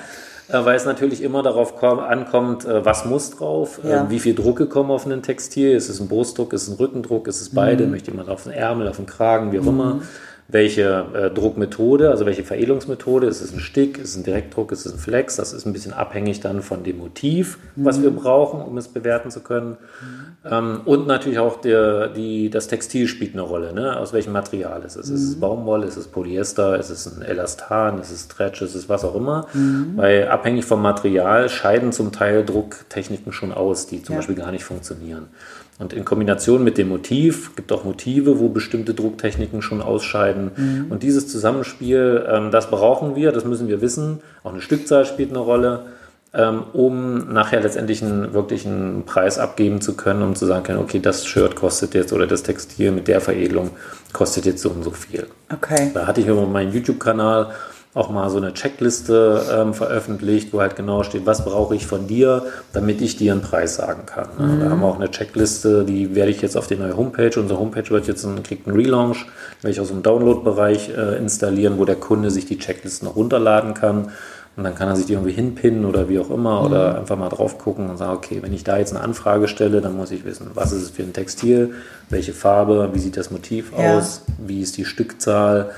Äh, 0.48 0.64
weil 0.64 0.76
es 0.76 0.86
natürlich 0.86 1.22
immer 1.24 1.42
darauf 1.42 1.82
ankommt, 1.84 2.66
äh, 2.66 2.86
was 2.86 3.06
muss 3.06 3.32
drauf, 3.32 3.80
äh, 3.84 3.90
ja. 3.90 4.10
wie 4.10 4.20
viel 4.20 4.36
Drucke 4.36 4.68
kommen 4.68 4.92
auf 4.92 5.06
einen 5.06 5.24
Textil, 5.24 5.72
ist 5.72 5.90
es 5.90 6.00
ein 6.00 6.08
Brustdruck, 6.08 6.54
ist 6.54 6.64
es 6.64 6.70
ein 6.70 6.76
Rückendruck, 6.76 7.28
ist 7.28 7.42
es 7.42 7.50
beide, 7.50 7.86
mhm. 7.86 7.92
möchte 7.92 8.12
jemand 8.12 8.30
auf 8.30 8.44
den 8.44 8.52
Ärmel, 8.52 8.88
auf 8.88 8.98
den 8.98 9.08
Kragen, 9.08 9.52
wie 9.52 9.60
auch 9.60 9.64
mhm. 9.64 9.70
immer 9.70 10.02
welche 10.48 11.06
äh, 11.14 11.30
Druckmethode, 11.32 12.12
also 12.12 12.28
welche 12.28 12.44
Veredelungsmethode, 12.44 13.26
ist 13.26 13.42
es 13.42 13.52
ein 13.52 13.60
Stick, 13.60 13.98
ist 13.98 14.12
es 14.12 14.18
ein 14.18 14.24
Direktdruck, 14.24 14.72
ist 14.72 14.86
es 14.86 14.94
ein 14.94 15.00
Flex, 15.00 15.38
das 15.38 15.54
ist 15.54 15.66
ein 15.66 15.74
bisschen 15.74 15.92
abhängig 15.92 16.40
dann 16.40 16.62
von 16.62 16.84
dem 16.84 17.00
Motiv, 17.00 17.58
mhm. 17.76 17.86
was 17.86 18.02
wir 18.04 18.12
mhm. 18.12 18.18
brauchen, 18.18 18.62
um 18.62 18.78
es 18.78 18.88
bewerten 18.88 19.32
zu 19.32 19.40
können. 19.40 19.72
Mhm. 19.72 20.52
Ähm, 20.52 20.82
und 20.86 21.08
natürlich 21.08 21.40
auch 21.40 21.62
der, 21.62 22.10
die, 22.10 22.52
das 22.52 22.68
Textil 22.68 23.08
spielt 23.08 23.34
eine 23.34 23.42
Rolle, 23.42 23.74
ne? 23.74 23.98
aus 23.98 24.14
welchem 24.14 24.34
Material 24.34 24.84
ist 24.84 24.96
es. 24.98 25.10
Mhm. 25.10 25.16
Ist 25.16 25.24
es 25.24 25.40
Baumwolle, 25.40 25.88
ist 25.88 25.98
es 25.98 26.08
Polyester, 26.08 26.78
ist 26.78 26.92
es 26.92 27.08
ein 27.08 27.24
Elastan, 27.24 28.00
ist 28.00 28.12
es 28.12 28.26
Stretch, 28.26 28.62
ist 28.62 28.76
es 28.76 28.88
was 28.88 29.04
auch 29.04 29.16
immer. 29.16 29.48
Mhm. 29.54 29.94
Weil 29.96 30.28
abhängig 30.28 30.66
vom 30.66 30.82
Material 30.82 31.50
scheiden 31.50 31.92
zum 31.92 32.12
Teil 32.12 32.46
Drucktechniken 32.46 33.34
schon 33.34 33.52
aus, 33.52 33.88
die 33.88 34.04
zum 34.04 34.14
ja. 34.14 34.20
Beispiel 34.20 34.36
gar 34.36 34.52
nicht 34.52 34.64
funktionieren. 34.64 35.28
Und 35.78 35.92
in 35.92 36.06
Kombination 36.06 36.64
mit 36.64 36.78
dem 36.78 36.88
Motiv, 36.88 37.56
gibt 37.56 37.72
auch 37.74 37.84
Motive, 37.84 38.40
wo 38.40 38.48
bestimmte 38.48 38.94
Drucktechniken 38.94 39.62
schon 39.62 39.82
ausscheiden. 39.82 40.52
Mhm. 40.56 40.86
Und 40.90 41.04
dieses 41.04 41.28
Zusammenspiel, 41.28 42.26
ähm, 42.30 42.52
das 42.52 42.70
brauchen 42.70 43.16
wir, 43.16 43.34
das 43.34 43.44
müssen 43.44 43.68
wir 43.68 43.82
wissen. 43.82 44.22
Auch 44.44 44.54
eine 44.54 44.62
Stückzahl 44.62 45.06
spielt 45.06 45.32
eine 45.32 45.40
Rolle, 45.40 45.88
ähm, 46.34 46.64
um 46.72 47.34
nachher 47.34 47.62
letztendlich 47.62 48.02
einen 48.02 48.34
wirklichen 48.34 49.04
Preis 49.06 49.38
abgeben 49.38 49.82
zu 49.82 49.96
können, 49.98 50.22
um 50.22 50.36
zu 50.36 50.46
sagen 50.46 50.64
können, 50.64 50.80
okay, 50.80 51.00
das 51.00 51.26
Shirt 51.26 51.58
kostet 51.58 51.94
jetzt 51.94 52.14
oder 52.14 52.26
das 52.26 52.44
Textil 52.44 52.92
mit 52.92 53.10
der 53.10 53.20
Veredelung 53.20 53.72
kostet 54.14 54.46
jetzt 54.46 54.62
so 54.62 54.70
und 54.70 54.84
so 54.84 54.92
viel. 54.92 55.28
Okay. 55.52 55.92
Da 55.94 56.08
hatte 56.08 56.22
ich 56.22 56.28
über 56.28 56.46
meinen 56.46 56.72
YouTube-Kanal 56.72 57.52
auch 57.96 58.10
mal 58.10 58.30
so 58.30 58.38
eine 58.38 58.54
Checkliste 58.54 59.42
ähm, 59.52 59.74
veröffentlicht, 59.74 60.52
wo 60.52 60.60
halt 60.60 60.76
genau 60.76 61.04
steht, 61.04 61.26
was 61.26 61.46
brauche 61.46 61.76
ich 61.76 61.88
von 61.88 62.08
dir, 62.08 62.44
damit 62.74 63.02
ich 63.02 63.16
dir 63.16 63.32
einen 63.32 63.42
Preis 63.42 63.76
sagen 63.76 64.06
kann. 64.06 64.28
Ne? 64.38 64.46
Mhm. 64.46 64.60
Da 64.60 64.70
haben 64.70 64.82
wir 64.82 64.88
auch 64.88 64.98
eine 64.98 65.10
Checkliste, 65.10 65.86
die 65.86 66.14
werde 66.14 66.30
ich 66.30 66.42
jetzt 66.42 66.58
auf 66.58 66.68
die 66.68 66.76
neue 66.76 66.98
Homepage, 66.98 67.32
unsere 67.40 67.58
Homepage 67.58 67.90
wird 67.90 68.06
jetzt 68.08 68.26
ein, 68.26 68.44
kriegt 68.44 68.68
einen 68.68 68.76
Relaunch, 68.76 69.26
werde 69.62 69.72
ich 69.72 69.80
aus 69.80 69.88
dem 69.88 70.04
Download-Bereich 70.04 70.90
äh, 70.90 71.18
installieren, 71.18 71.78
wo 71.78 71.86
der 71.86 71.96
Kunde 71.96 72.32
sich 72.32 72.46
die 72.46 72.60
Checklisten 72.60 73.08
noch 73.08 73.16
runterladen 73.16 73.74
kann. 73.74 74.10
Und 74.58 74.64
dann 74.64 74.76
kann 74.76 74.88
er 74.88 74.96
sich 74.96 75.06
die 75.06 75.14
irgendwie 75.14 75.34
hinpinnen 75.34 75.84
oder 75.84 76.08
wie 76.08 76.20
auch 76.20 76.30
immer 76.30 76.62
mhm. 76.62 76.66
oder 76.66 76.98
einfach 76.98 77.18
mal 77.18 77.30
drauf 77.30 77.58
gucken 77.58 77.90
und 77.90 77.98
sagen, 77.98 78.18
okay, 78.18 78.40
wenn 78.42 78.54
ich 78.54 78.66
da 78.66 78.78
jetzt 78.78 78.94
eine 78.94 79.04
Anfrage 79.04 79.48
stelle, 79.48 79.80
dann 79.80 79.96
muss 79.96 80.12
ich 80.12 80.26
wissen, 80.26 80.52
was 80.54 80.74
ist 80.74 80.84
es 80.84 80.90
für 80.90 81.04
ein 81.04 81.14
Textil, 81.14 81.76
welche 82.10 82.34
Farbe, 82.34 82.90
wie 82.94 83.00
sieht 83.00 83.16
das 83.16 83.32
Motiv 83.32 83.72
ja. 83.78 83.98
aus, 83.98 84.24
wie 84.38 84.62
ist 84.62 84.78
die 84.78 84.86
Stückzahl, 84.86 85.72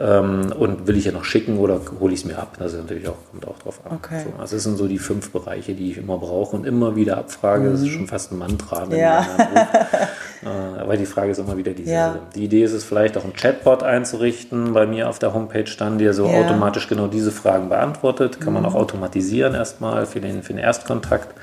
ähm, 0.00 0.52
und 0.58 0.86
will 0.86 0.96
ich 0.96 1.04
ja 1.04 1.12
noch 1.12 1.24
schicken 1.24 1.58
oder 1.58 1.78
hole 2.00 2.14
ich 2.14 2.20
es 2.20 2.24
mir 2.24 2.38
ab? 2.38 2.56
Das 2.58 2.72
ist 2.72 2.80
natürlich 2.80 3.06
auch, 3.06 3.16
kommt 3.30 3.46
auch 3.46 3.58
drauf 3.58 3.80
an. 3.84 3.96
Okay. 3.96 4.24
So, 4.24 4.40
also 4.40 4.56
das 4.56 4.62
sind 4.62 4.78
so 4.78 4.88
die 4.88 4.98
fünf 4.98 5.30
Bereiche, 5.30 5.74
die 5.74 5.90
ich 5.90 5.98
immer 5.98 6.16
brauche 6.16 6.56
und 6.56 6.66
immer 6.66 6.96
wieder 6.96 7.18
abfrage. 7.18 7.64
Mhm. 7.64 7.72
Das 7.72 7.80
ist 7.80 7.88
mhm. 7.88 7.92
schon 7.92 8.06
fast 8.06 8.32
ein 8.32 8.38
Mantra. 8.38 8.86
Ja. 8.94 9.26
äh, 10.42 10.80
aber 10.80 10.96
die 10.96 11.04
Frage 11.04 11.32
ist 11.32 11.38
immer 11.38 11.58
wieder 11.58 11.72
dieselbe. 11.72 12.18
Ja. 12.18 12.18
Die 12.34 12.44
Idee 12.44 12.64
ist 12.64 12.72
es 12.72 12.82
vielleicht 12.82 13.18
auch 13.18 13.24
ein 13.24 13.34
Chatbot 13.34 13.82
einzurichten. 13.82 14.72
Bei 14.72 14.86
mir 14.86 15.06
auf 15.08 15.18
der 15.18 15.34
Homepage 15.34 15.66
stand, 15.66 16.00
der 16.00 16.14
so 16.14 16.26
ja. 16.26 16.40
automatisch 16.40 16.88
genau 16.88 17.06
diese 17.06 17.30
Fragen 17.30 17.68
beantwortet. 17.68 18.40
Kann 18.40 18.54
mhm. 18.54 18.62
man 18.62 18.72
auch 18.72 18.74
automatisieren 18.74 19.54
erstmal 19.54 20.06
für 20.06 20.20
den, 20.20 20.42
für 20.42 20.54
den 20.54 20.60
Erstkontakt. 20.60 21.34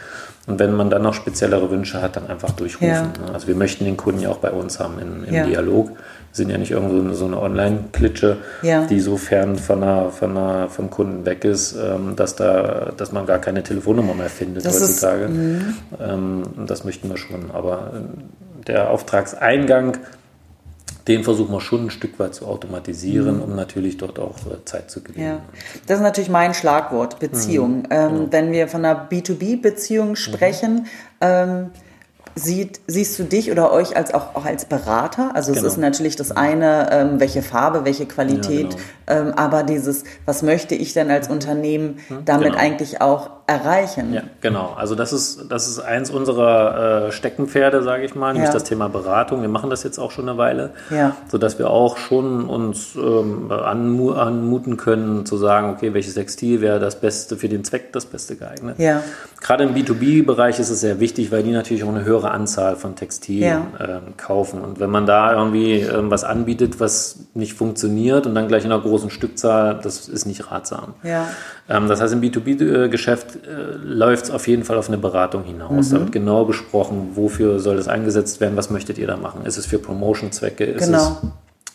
Und 0.48 0.59
wenn 0.59 0.74
man 0.74 0.89
dann 0.89 1.04
noch 1.04 1.13
speziellere 1.13 1.69
Wünsche 1.69 2.01
hat, 2.01 2.15
dann 2.15 2.27
einfach 2.27 2.51
durchrufen. 2.51 2.88
Ja. 2.88 3.33
Also 3.33 3.48
wir 3.48 3.56
möchten 3.56 3.83
den 3.83 3.98
Kunden 3.98 4.21
ja 4.21 4.30
auch 4.30 4.38
bei 4.38 4.50
uns 4.50 4.80
haben 4.80 4.98
im, 4.98 5.25
im 5.25 5.33
ja. 5.33 5.45
Dialog. 5.45 5.92
Sind 6.38 6.50
ja 6.50 6.57
nicht 6.57 6.72
irgendwo 6.72 7.13
so 7.13 7.25
eine 7.25 7.42
Online-Klitsche, 7.42 8.38
ja. 8.62 8.86
die 8.86 9.00
so 9.00 9.18
fern 9.18 9.56
von 9.56 9.81
der, 9.81 10.12
von 10.12 10.36
der, 10.36 10.68
vom 10.69 10.89
Kunden 10.89 11.25
weg 11.25 11.44
ist, 11.44 11.75
ähm, 11.75 12.16
dass, 12.16 12.36
da, 12.36 12.92
dass 12.95 13.12
man 13.12 13.25
gar 13.25 13.39
keine 13.39 13.63
Telefonnummer 13.63 14.13
mehr 14.13 14.30
findet 14.30 14.66
das 14.66 14.80
heutzutage. 14.80 15.25
Ist, 15.25 15.31
mhm. 15.31 15.75
ähm, 16.00 16.44
das 16.68 16.84
möchten 16.84 17.10
wir 17.10 17.18
schon. 17.18 17.51
Aber 17.51 17.92
äh, 17.94 18.63
der 18.68 18.92
Auftragseingang 18.92 19.98
den 21.07 21.24
versuchen 21.24 21.54
wir 21.54 21.62
schon 21.62 21.86
ein 21.86 21.89
Stück 21.89 22.19
weit 22.19 22.36
zu 22.36 22.45
automatisieren, 22.45 23.38
mhm. 23.38 23.44
um 23.44 23.56
natürlich 23.56 23.98
dort 23.98 24.19
auch 24.19 24.36
äh, 24.45 24.63
Zeit 24.66 24.92
zu 24.92 25.01
gewinnen. 25.01 25.25
Ja. 25.25 25.42
Das 25.88 25.98
ist 25.98 26.04
natürlich 26.04 26.30
mein 26.30 26.54
Schlagwort, 26.54 27.19
Beziehung. 27.19 27.80
Mhm. 27.80 27.86
Ähm, 27.90 28.10
genau. 28.10 28.28
Wenn 28.31 28.51
wir 28.51 28.68
von 28.68 28.83
einer 28.83 29.07
B2B-Beziehung 29.10 30.16
sprechen, 30.16 30.74
mhm. 30.74 30.86
ähm, 31.22 31.66
Sieht, 32.38 32.81
siehst 32.88 33.18
du 33.18 33.24
dich 33.24 33.51
oder 33.51 33.72
euch 33.72 33.98
als 33.98 34.13
auch, 34.13 34.36
auch 34.36 34.45
als 34.45 34.66
Berater? 34.66 35.36
Also 35.36 35.54
genau. 35.54 35.66
es 35.66 35.74
ist 35.74 35.80
natürlich 35.80 36.16
das 36.16 36.31
eine, 36.31 36.89
ähm, 36.92 37.19
welche 37.19 37.42
Farbe, 37.42 37.84
welche 37.84 38.06
Qualität, 38.06 38.66
ja, 38.66 38.69
genau. 38.69 38.84
Ähm, 39.07 39.33
aber 39.36 39.63
dieses, 39.63 40.04
was 40.25 40.44
möchte 40.44 40.75
ich 40.75 40.94
denn 40.94 41.09
als 41.09 41.30
Unternehmen 41.30 42.00
mhm. 42.09 42.25
damit 42.25 42.51
genau. 42.51 42.57
eigentlich 42.57 43.01
auch 43.01 43.30
erreichen? 43.48 44.13
Ja, 44.13 44.24
genau. 44.42 44.74
Also 44.75 44.94
das 44.95 45.13
ist, 45.13 45.45
das 45.50 45.69
ist 45.69 45.80
eins 45.80 46.09
unserer 46.09 47.07
äh, 47.07 47.12
Steckenpferde, 47.13 47.81
sage 47.81 48.04
ich 48.04 48.15
mal, 48.15 48.33
nämlich 48.33 48.50
ja. 48.50 48.54
das 48.54 48.65
Thema 48.65 48.90
Beratung. 48.90 49.42
Wir 49.42 49.49
machen 49.49 49.69
das 49.69 49.83
jetzt 49.83 49.97
auch 49.97 50.11
schon 50.11 50.28
eine 50.28 50.37
Weile, 50.37 50.71
ja. 50.90 51.16
sodass 51.30 51.57
wir 51.57 51.69
auch 51.69 51.97
schon 51.97 52.49
uns 52.49 52.95
ähm, 52.95 53.49
anmu 53.49 54.11
anmuten 54.11 54.76
können, 54.76 55.26
zu 55.26 55.37
sagen, 55.37 55.69
okay, 55.69 55.94
welches 55.94 56.16
Textil 56.16 56.59
wäre 56.59 56.80
das 56.80 56.99
Beste 56.99 57.37
für 57.37 57.47
den 57.47 57.64
Zweck, 57.64 57.94
das 57.94 58.06
Beste 58.06 58.35
geeignet. 58.35 58.78
Ja. 58.80 59.02
Gerade 59.42 59.64
im 59.64 59.73
B2B-Bereich 59.73 60.59
ist 60.59 60.69
es 60.69 60.81
sehr 60.81 60.99
wichtig, 60.99 61.31
weil 61.31 61.44
die 61.44 61.52
natürlich 61.52 61.83
auch 61.85 61.90
eine 61.90 62.04
höhere 62.04 62.31
Anzahl 62.31 62.76
von 62.76 62.95
Textilien 62.95 63.68
ja. 63.80 63.85
äh, 63.85 63.99
kaufen. 64.18 64.61
Und 64.61 64.81
wenn 64.81 64.90
man 64.90 65.06
da 65.06 65.33
irgendwie 65.33 65.81
äh, 65.81 66.09
was 66.09 66.26
anbietet, 66.26 66.81
was 66.81 67.19
nicht 67.33 67.54
funktioniert 67.54 68.28
und 68.28 68.35
dann 68.35 68.49
gleich 68.49 68.66
in 68.66 68.71
einer 68.71 68.81
großen 68.81 68.96
Stückzahl, 69.09 69.80
das 69.81 70.07
ist 70.07 70.25
nicht 70.25 70.51
ratsam. 70.51 70.94
Ja. 71.04 71.27
Ähm, 71.69 71.87
das 71.87 72.01
heißt, 72.01 72.13
im 72.13 72.21
B2B-Geschäft 72.21 73.35
äh, 73.45 73.75
läuft 73.83 74.25
es 74.25 74.31
auf 74.31 74.47
jeden 74.47 74.63
Fall 74.63 74.77
auf 74.77 74.87
eine 74.87 74.97
Beratung 74.97 75.44
hinaus. 75.44 75.89
Mhm. 75.89 75.94
Da 75.94 75.99
wird 76.01 76.11
genau 76.11 76.45
besprochen, 76.45 77.11
wofür 77.13 77.59
soll 77.59 77.77
das 77.77 77.87
eingesetzt 77.87 78.42
werden, 78.42 78.57
was 78.57 78.69
möchtet 78.69 78.97
ihr 78.97 79.07
da 79.07 79.18
machen? 79.18 79.45
Ist 79.45 79.57
es 79.57 79.66
für 79.66 79.80
Promotion-Zwecke? 79.80 80.63
Ist 80.63 80.85
genau. 80.85 81.18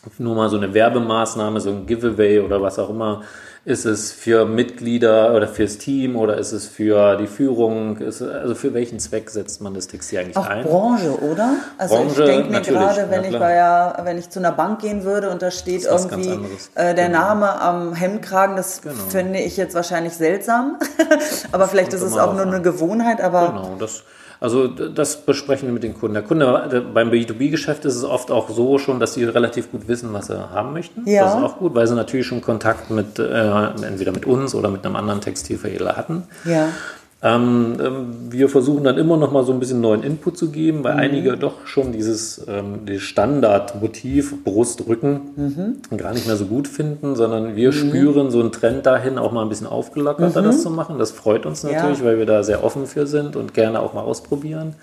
es 0.06 0.18
nur 0.18 0.34
mal 0.34 0.48
so 0.48 0.56
eine 0.56 0.74
Werbemaßnahme, 0.74 1.60
so 1.60 1.70
ein 1.70 1.86
Giveaway 1.86 2.40
oder 2.40 2.60
was 2.60 2.78
auch 2.78 2.90
immer? 2.90 3.22
Ist 3.64 3.84
es 3.84 4.10
für 4.10 4.44
Mitglieder 4.44 5.36
oder 5.36 5.46
fürs 5.46 5.78
Team 5.78 6.16
oder 6.16 6.36
ist 6.36 6.50
es 6.50 6.66
für 6.66 7.16
die 7.16 7.28
Führung? 7.28 7.96
Ist, 7.98 8.20
also 8.20 8.56
für 8.56 8.74
welchen 8.74 8.98
Zweck 8.98 9.30
setzt 9.30 9.60
man 9.60 9.72
das 9.72 9.86
Textil 9.86 10.18
eigentlich 10.18 10.36
Auch 10.36 10.48
ein? 10.48 10.64
Branche, 10.64 11.16
oder? 11.20 11.54
Also 11.78 11.94
Branche, 11.94 12.22
ich 12.22 12.26
denke 12.28 12.50
mir 12.50 12.60
gerade, 12.60 13.08
wenn, 13.08 13.22
ich 13.22 13.38
bei, 13.38 13.94
wenn 14.02 14.18
ich 14.18 14.30
zu 14.30 14.40
einer 14.40 14.50
Bank 14.50 14.80
gehen 14.80 15.04
würde 15.04 15.30
und 15.30 15.42
da 15.42 15.52
steht 15.52 15.84
irgendwie 15.84 16.40
äh, 16.74 16.92
der 16.92 17.06
genau. 17.06 17.20
Name 17.20 17.60
am 17.60 17.94
Hemdkragen, 17.94 18.56
das 18.56 18.82
genau. 18.82 18.96
finde 19.08 19.38
ich 19.38 19.56
jetzt 19.56 19.76
wahrscheinlich 19.76 20.14
seltsam. 20.14 20.78
aber 21.52 21.62
das 21.62 21.70
vielleicht 21.70 21.92
ist 21.92 22.02
es 22.02 22.18
auch 22.18 22.34
nur 22.34 22.46
eine 22.46 22.62
Gewohnheit. 22.62 23.20
Aber 23.20 23.46
genau, 23.46 23.76
das 23.78 24.02
also 24.42 24.66
das 24.66 25.18
besprechen 25.24 25.68
wir 25.68 25.72
mit 25.72 25.84
den 25.84 25.94
Kunden. 25.94 26.14
Der 26.14 26.24
Kunde 26.24 26.84
beim 26.92 27.10
B2B-Geschäft 27.10 27.84
ist 27.84 27.94
es 27.94 28.02
oft 28.02 28.32
auch 28.32 28.50
so 28.50 28.78
schon, 28.78 28.98
dass 28.98 29.14
sie 29.14 29.22
relativ 29.24 29.70
gut 29.70 29.86
wissen, 29.86 30.12
was 30.12 30.26
sie 30.26 30.50
haben 30.50 30.72
möchten. 30.72 31.08
Ja. 31.08 31.24
Das 31.24 31.36
ist 31.36 31.42
auch 31.42 31.58
gut, 31.58 31.76
weil 31.76 31.86
sie 31.86 31.94
natürlich 31.94 32.26
schon 32.26 32.40
Kontakt 32.40 32.90
mit 32.90 33.20
äh, 33.20 33.66
entweder 33.86 34.10
mit 34.10 34.26
uns 34.26 34.54
oder 34.56 34.68
mit 34.68 34.84
einem 34.84 34.96
anderen 34.96 35.20
Textilveredler 35.20 35.96
hatten. 35.96 36.24
Ja. 36.44 36.70
Ähm, 37.24 37.76
ähm, 37.80 38.06
wir 38.30 38.48
versuchen 38.48 38.82
dann 38.82 38.98
immer 38.98 39.16
noch 39.16 39.30
mal 39.30 39.44
so 39.44 39.52
ein 39.52 39.60
bisschen 39.60 39.80
neuen 39.80 40.02
Input 40.02 40.36
zu 40.36 40.50
geben, 40.50 40.82
weil 40.82 40.94
mhm. 40.94 41.00
einige 41.00 41.36
doch 41.36 41.66
schon 41.66 41.92
dieses 41.92 42.44
ähm, 42.48 42.84
die 42.84 42.98
Standardmotiv 42.98 44.42
Brust, 44.42 44.88
Rücken 44.88 45.20
mhm. 45.36 45.96
gar 45.96 46.12
nicht 46.14 46.26
mehr 46.26 46.34
so 46.36 46.46
gut 46.46 46.66
finden, 46.66 47.14
sondern 47.14 47.54
wir 47.54 47.68
mhm. 47.68 47.74
spüren 47.74 48.30
so 48.32 48.40
einen 48.40 48.50
Trend 48.50 48.86
dahin, 48.86 49.18
auch 49.18 49.30
mal 49.30 49.42
ein 49.42 49.48
bisschen 49.48 49.68
aufgelockerter 49.68 50.42
mhm. 50.42 50.46
das 50.46 50.62
zu 50.62 50.70
machen. 50.70 50.98
Das 50.98 51.12
freut 51.12 51.46
uns 51.46 51.62
natürlich, 51.62 52.00
ja. 52.00 52.04
weil 52.04 52.18
wir 52.18 52.26
da 52.26 52.42
sehr 52.42 52.64
offen 52.64 52.86
für 52.86 53.06
sind 53.06 53.36
und 53.36 53.54
gerne 53.54 53.78
auch 53.78 53.94
mal 53.94 54.02
ausprobieren. 54.02 54.74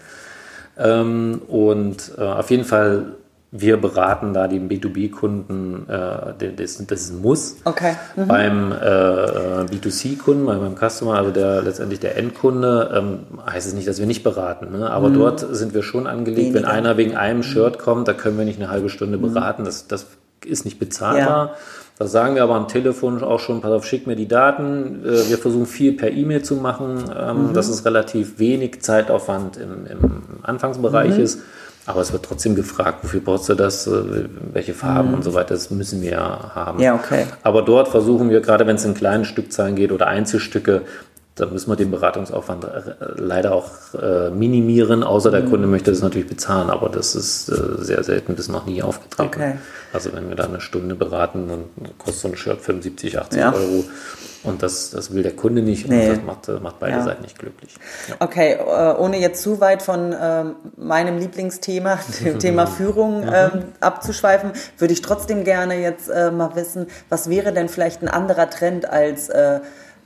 Ähm, 0.78 1.42
und 1.50 2.14
äh, 2.18 2.22
auf 2.22 2.50
jeden 2.52 2.64
Fall 2.64 3.18
wir 3.52 3.78
beraten 3.78 4.34
da 4.34 4.48
die 4.48 4.60
B2B-Kunden, 4.60 5.90
äh, 5.90 6.54
das, 6.56 6.86
das, 6.86 7.02
ist 7.02 7.10
ein 7.12 7.22
Muss. 7.22 7.58
Okay. 7.66 7.96
Mhm. 8.16 8.28
Beim 8.28 8.72
äh, 8.72 8.76
B2C-Kunden, 8.76 10.46
beim 10.46 10.76
Customer, 10.76 11.16
also 11.16 11.32
der 11.32 11.64
letztendlich 11.64 12.00
der 12.00 12.16
Endkunde, 12.16 12.92
ähm, 12.94 13.20
heißt 13.52 13.68
es 13.68 13.74
nicht, 13.74 13.88
dass 13.88 14.00
wir 14.00 14.06
nicht 14.06 14.24
beraten. 14.24 14.78
Ne? 14.78 14.90
Aber 14.92 15.10
mhm. 15.10 15.16
dort 15.16 15.56
sind 15.56 15.74
wir 15.74 15.82
schon 15.82 16.06
angelegt, 16.06 16.54
Weniger. 16.54 16.60
wenn 16.60 16.66
einer 16.66 16.98
wegen 16.98 17.16
einem 17.16 17.42
Shirt 17.42 17.80
kommt, 17.80 18.08
da 18.08 18.14
können 18.14 18.38
wir 18.38 18.46
nicht 18.46 18.62
eine 18.62 18.70
halbe 18.70 18.90
Stunde 18.90 19.18
mhm. 19.18 19.34
beraten. 19.34 19.66
Das, 19.66 19.88
das 19.88 20.06
ist 20.46 20.66
nicht 20.66 20.78
bezahlbar. 20.78 21.48
Ja. 21.48 21.56
Das 21.98 22.14
sagen 22.14 22.36
wir 22.36 22.44
aber 22.44 22.56
am 22.56 22.68
Telefon 22.68 23.22
auch 23.24 23.40
schon, 23.40 23.62
pass 23.62 23.72
auf, 23.72 23.86
schick 23.86 24.08
mir 24.08 24.16
die 24.16 24.28
Daten. 24.28 25.04
Äh, 25.04 25.28
wir 25.28 25.40
versuchen 25.40 25.66
viel 25.66 25.94
per 25.94 26.12
E-Mail 26.12 26.44
zu 26.44 26.56
machen. 26.56 27.04
Ähm, 27.18 27.48
mhm. 27.48 27.54
Das 27.54 27.68
ist 27.68 27.84
relativ 27.84 28.38
wenig 28.38 28.82
Zeitaufwand 28.82 29.58
im, 29.58 29.88
im 29.88 30.22
Anfangsbereich 30.44 31.18
mhm. 31.18 31.24
ist. 31.24 31.42
Aber 31.86 32.02
es 32.02 32.12
wird 32.12 32.24
trotzdem 32.24 32.56
gefragt, 32.56 33.04
wofür 33.04 33.22
brauchst 33.22 33.50
du 33.50 33.56
das, 33.56 33.88
äh, 33.88 34.26
welche 34.54 34.74
Farben 34.74 35.10
mhm. 35.10 35.16
und 35.16 35.24
so 35.24 35.34
weiter, 35.34 35.54
das 35.54 35.72
müssen 35.72 36.02
wir 36.02 36.20
haben. 36.20 36.80
Ja, 36.80 36.96
okay. 36.96 37.26
Aber 37.44 37.62
dort 37.62 37.88
versuchen 37.88 38.30
wir, 38.30 38.42
gerade 38.42 38.68
wenn 38.68 38.76
es 38.76 38.86
in 38.86 38.94
kleinen 38.94 39.26
Stückzahlen 39.26 39.76
geht 39.76 39.92
oder 39.92 40.08
Einzelstücke, 40.08 40.84
da 41.40 41.46
müssen 41.46 41.70
wir 41.72 41.76
den 41.76 41.92
Beratungsaufwand 41.92 42.66
äh, 42.66 42.70
leider 43.16 43.54
auch 43.54 43.70
äh, 43.94 44.30
minimieren, 44.30 45.04
außer 45.04 45.32
der 45.32 45.44
mhm. 45.44 45.50
Kunde 45.50 45.68
möchte 45.68 45.92
das 45.92 46.02
natürlich 46.02 46.28
bezahlen, 46.28 46.70
aber 46.70 46.90
das 46.90 47.16
ist 47.16 47.50
äh, 47.50 47.84
sehr 47.84 48.04
selten 48.04 48.36
bis 48.36 48.50
noch 48.50 48.66
nie 48.66 48.84
aufgetreten. 48.84 49.30
Okay. 49.34 49.54
Also 49.94 50.14
wenn 50.14 50.30
wir 50.30 50.36
da 50.36 50.46
eine 50.46 50.62
Stunde 50.62 50.96
beraten, 50.96 51.48
dann 51.48 51.98
kostet 51.98 52.22
so 52.22 52.28
ein 52.28 52.36
Shirt 52.36 52.62
75, 52.62 53.18
80 53.20 53.40
ja. 53.40 53.54
Euro. 53.54 53.86
Und 54.44 54.64
das, 54.64 54.92
das 54.92 55.14
will 55.14 55.22
der 55.24 55.36
Kunde 55.36 55.62
nicht 55.62 55.90
nee. 55.90 56.10
und 56.10 56.18
das 56.18 56.24
macht, 56.24 56.62
macht 56.62 56.80
beide 56.80 56.98
ja. 56.98 57.04
Seiten 57.04 57.24
nicht 57.24 57.38
glücklich. 57.38 57.76
Ja. 58.08 58.16
Okay, 58.20 58.54
äh, 58.54 58.96
ohne 58.98 59.20
jetzt 59.20 59.42
zu 59.42 59.60
weit 59.60 59.82
von 59.82 60.16
ähm, 60.20 60.56
meinem 60.78 61.18
Lieblingsthema, 61.18 62.00
dem 62.24 62.40
Thema 62.40 62.68
Führung, 62.68 63.22
mhm. 63.22 63.34
ähm, 63.34 63.64
abzuschweifen, 63.82 64.52
würde 64.78 64.94
ich 64.94 65.02
trotzdem 65.02 65.44
gerne 65.44 65.82
jetzt 65.82 66.10
äh, 66.10 66.32
mal 66.32 66.56
wissen, 66.56 66.88
was 67.10 67.30
wäre 67.30 67.52
denn 67.52 67.68
vielleicht 67.68 68.02
ein 68.02 68.08
anderer 68.08 68.50
Trend 68.50 68.90
als 68.90 69.30
äh, 69.30 69.60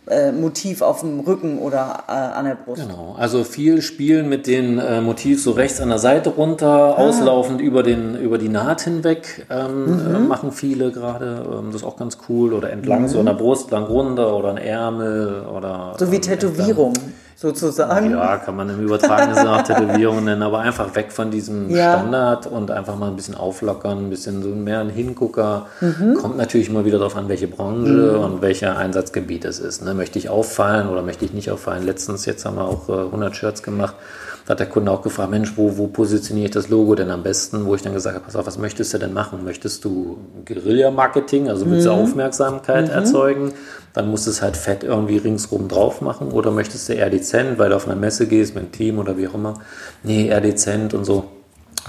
äh, 0.07 0.31
Motiv 0.31 0.81
auf 0.81 1.00
dem 1.00 1.22
Rücken 1.22 1.60
oder 1.60 2.03
äh, 2.07 2.12
an 2.12 2.45
der 2.45 2.55
Brust. 2.55 2.81
Genau, 2.81 3.15
also 3.17 3.43
viel 3.43 3.81
spielen 3.81 4.27
mit 4.27 4.48
den 4.48 4.77
äh, 4.77 5.01
Motiv 5.01 5.41
so 5.41 5.51
rechts 5.51 5.79
an 5.79 5.89
der 5.89 6.00
Seite 6.00 6.31
runter, 6.31 6.67
ah. 6.67 7.01
auslaufend 7.01 7.62
über, 7.62 7.83
den, 7.83 8.15
über 8.17 8.38
die 8.38 8.50
Naht 8.50 8.81
hinweg, 8.81 9.45
ähm, 9.50 9.86
mhm. 9.86 10.15
Äh, 10.15 10.19
machen 10.19 10.51
viele 10.51 10.91
gerade. 10.91 11.45
Ähm, 11.45 11.67
das 11.67 11.81
ist 11.81 11.83
auch 11.88 11.98
ganz 11.98 12.17
cool. 12.27 12.53
Oder 12.53 12.72
entlang 12.72 13.03
mhm. 13.03 13.07
so 13.07 13.19
einer 13.19 13.33
Brust, 13.33 13.72
lang 13.72 13.86
runter 13.86 14.36
oder 14.36 14.50
ein 14.50 14.57
Ärmel 14.57 15.45
oder. 15.45 15.95
So 15.98 16.12
wie 16.12 16.19
Tätowierung. 16.19 16.93
Entlang 16.93 17.23
sozusagen. 17.43 18.12
Ja, 18.12 18.38
kann 18.38 18.55
man 18.55 18.69
im 18.69 18.79
übertragenen 18.79 19.35
Sinne 19.35 19.51
auch 19.51 19.63
Tätowierungen 19.63 20.23
nennen, 20.23 20.41
aber 20.41 20.59
einfach 20.59 20.95
weg 20.95 21.12
von 21.12 21.29
diesem 21.29 21.69
ja. 21.69 22.00
Standard 22.00 22.47
und 22.47 22.71
einfach 22.71 22.95
mal 22.95 23.09
ein 23.09 23.17
bisschen 23.17 23.35
auflockern, 23.35 24.05
ein 24.05 24.09
bisschen 24.09 24.41
so 24.41 24.50
mehr 24.50 24.79
ein 24.79 24.89
Hingucker. 24.89 25.67
Mhm. 25.81 26.15
Kommt 26.15 26.38
natürlich 26.38 26.69
immer 26.69 26.85
wieder 26.85 27.00
darauf 27.00 27.17
an, 27.17 27.27
welche 27.27 27.47
Branche 27.47 27.91
mhm. 27.91 28.23
und 28.23 28.41
welcher 28.41 28.77
Einsatzgebiet 28.77 29.43
es 29.43 29.59
ist. 29.59 29.83
Ne? 29.83 29.93
Möchte 29.93 30.17
ich 30.19 30.29
auffallen 30.29 30.88
oder 30.88 31.01
möchte 31.01 31.25
ich 31.25 31.33
nicht 31.33 31.51
auffallen? 31.51 31.85
Letztens, 31.85 32.25
jetzt 32.25 32.45
haben 32.45 32.55
wir 32.55 32.63
auch 32.63 32.88
äh, 32.88 32.93
100 32.93 33.35
Shirts 33.35 33.62
gemacht 33.62 33.95
hat 34.47 34.59
der 34.59 34.67
Kunde 34.67 34.91
auch 34.91 35.01
gefragt, 35.01 35.31
Mensch, 35.31 35.53
wo, 35.55 35.77
wo 35.77 35.88
positioniere 35.88 36.45
ich 36.45 36.51
das 36.51 36.69
Logo 36.69 36.95
denn 36.95 37.09
am 37.09 37.23
besten? 37.23 37.65
Wo 37.65 37.75
ich 37.75 37.81
dann 37.81 37.93
gesagt 37.93 38.15
habe, 38.15 38.25
pass 38.25 38.35
auf, 38.35 38.45
was 38.45 38.57
möchtest 38.57 38.93
du 38.93 38.97
denn 38.97 39.13
machen? 39.13 39.43
Möchtest 39.43 39.85
du 39.85 40.17
Guerilla-Marketing, 40.45 41.50
also 41.50 41.69
willst 41.69 41.85
du 41.85 41.93
mhm. 41.93 42.00
Aufmerksamkeit 42.00 42.88
mhm. 42.88 42.91
erzeugen? 42.91 43.53
Dann 43.93 44.09
musst 44.09 44.25
du 44.27 44.31
es 44.31 44.41
halt 44.41 44.57
fett 44.57 44.83
irgendwie 44.83 45.17
ringsrum 45.17 45.67
drauf 45.67 46.01
machen. 46.01 46.31
Oder 46.31 46.51
möchtest 46.51 46.89
du 46.89 46.93
eher 46.93 47.09
dezent, 47.09 47.57
weil 47.57 47.69
du 47.69 47.75
auf 47.75 47.88
einer 47.88 47.95
Messe 47.95 48.27
gehst 48.27 48.55
mit 48.55 48.63
einem 48.63 48.71
Team 48.71 49.00
oder 49.00 49.17
wie 49.17 49.27
auch 49.27 49.35
immer? 49.35 49.53
Nee, 50.03 50.27
eher 50.27 50.41
dezent 50.41 50.93
und 50.93 51.05
so 51.05 51.25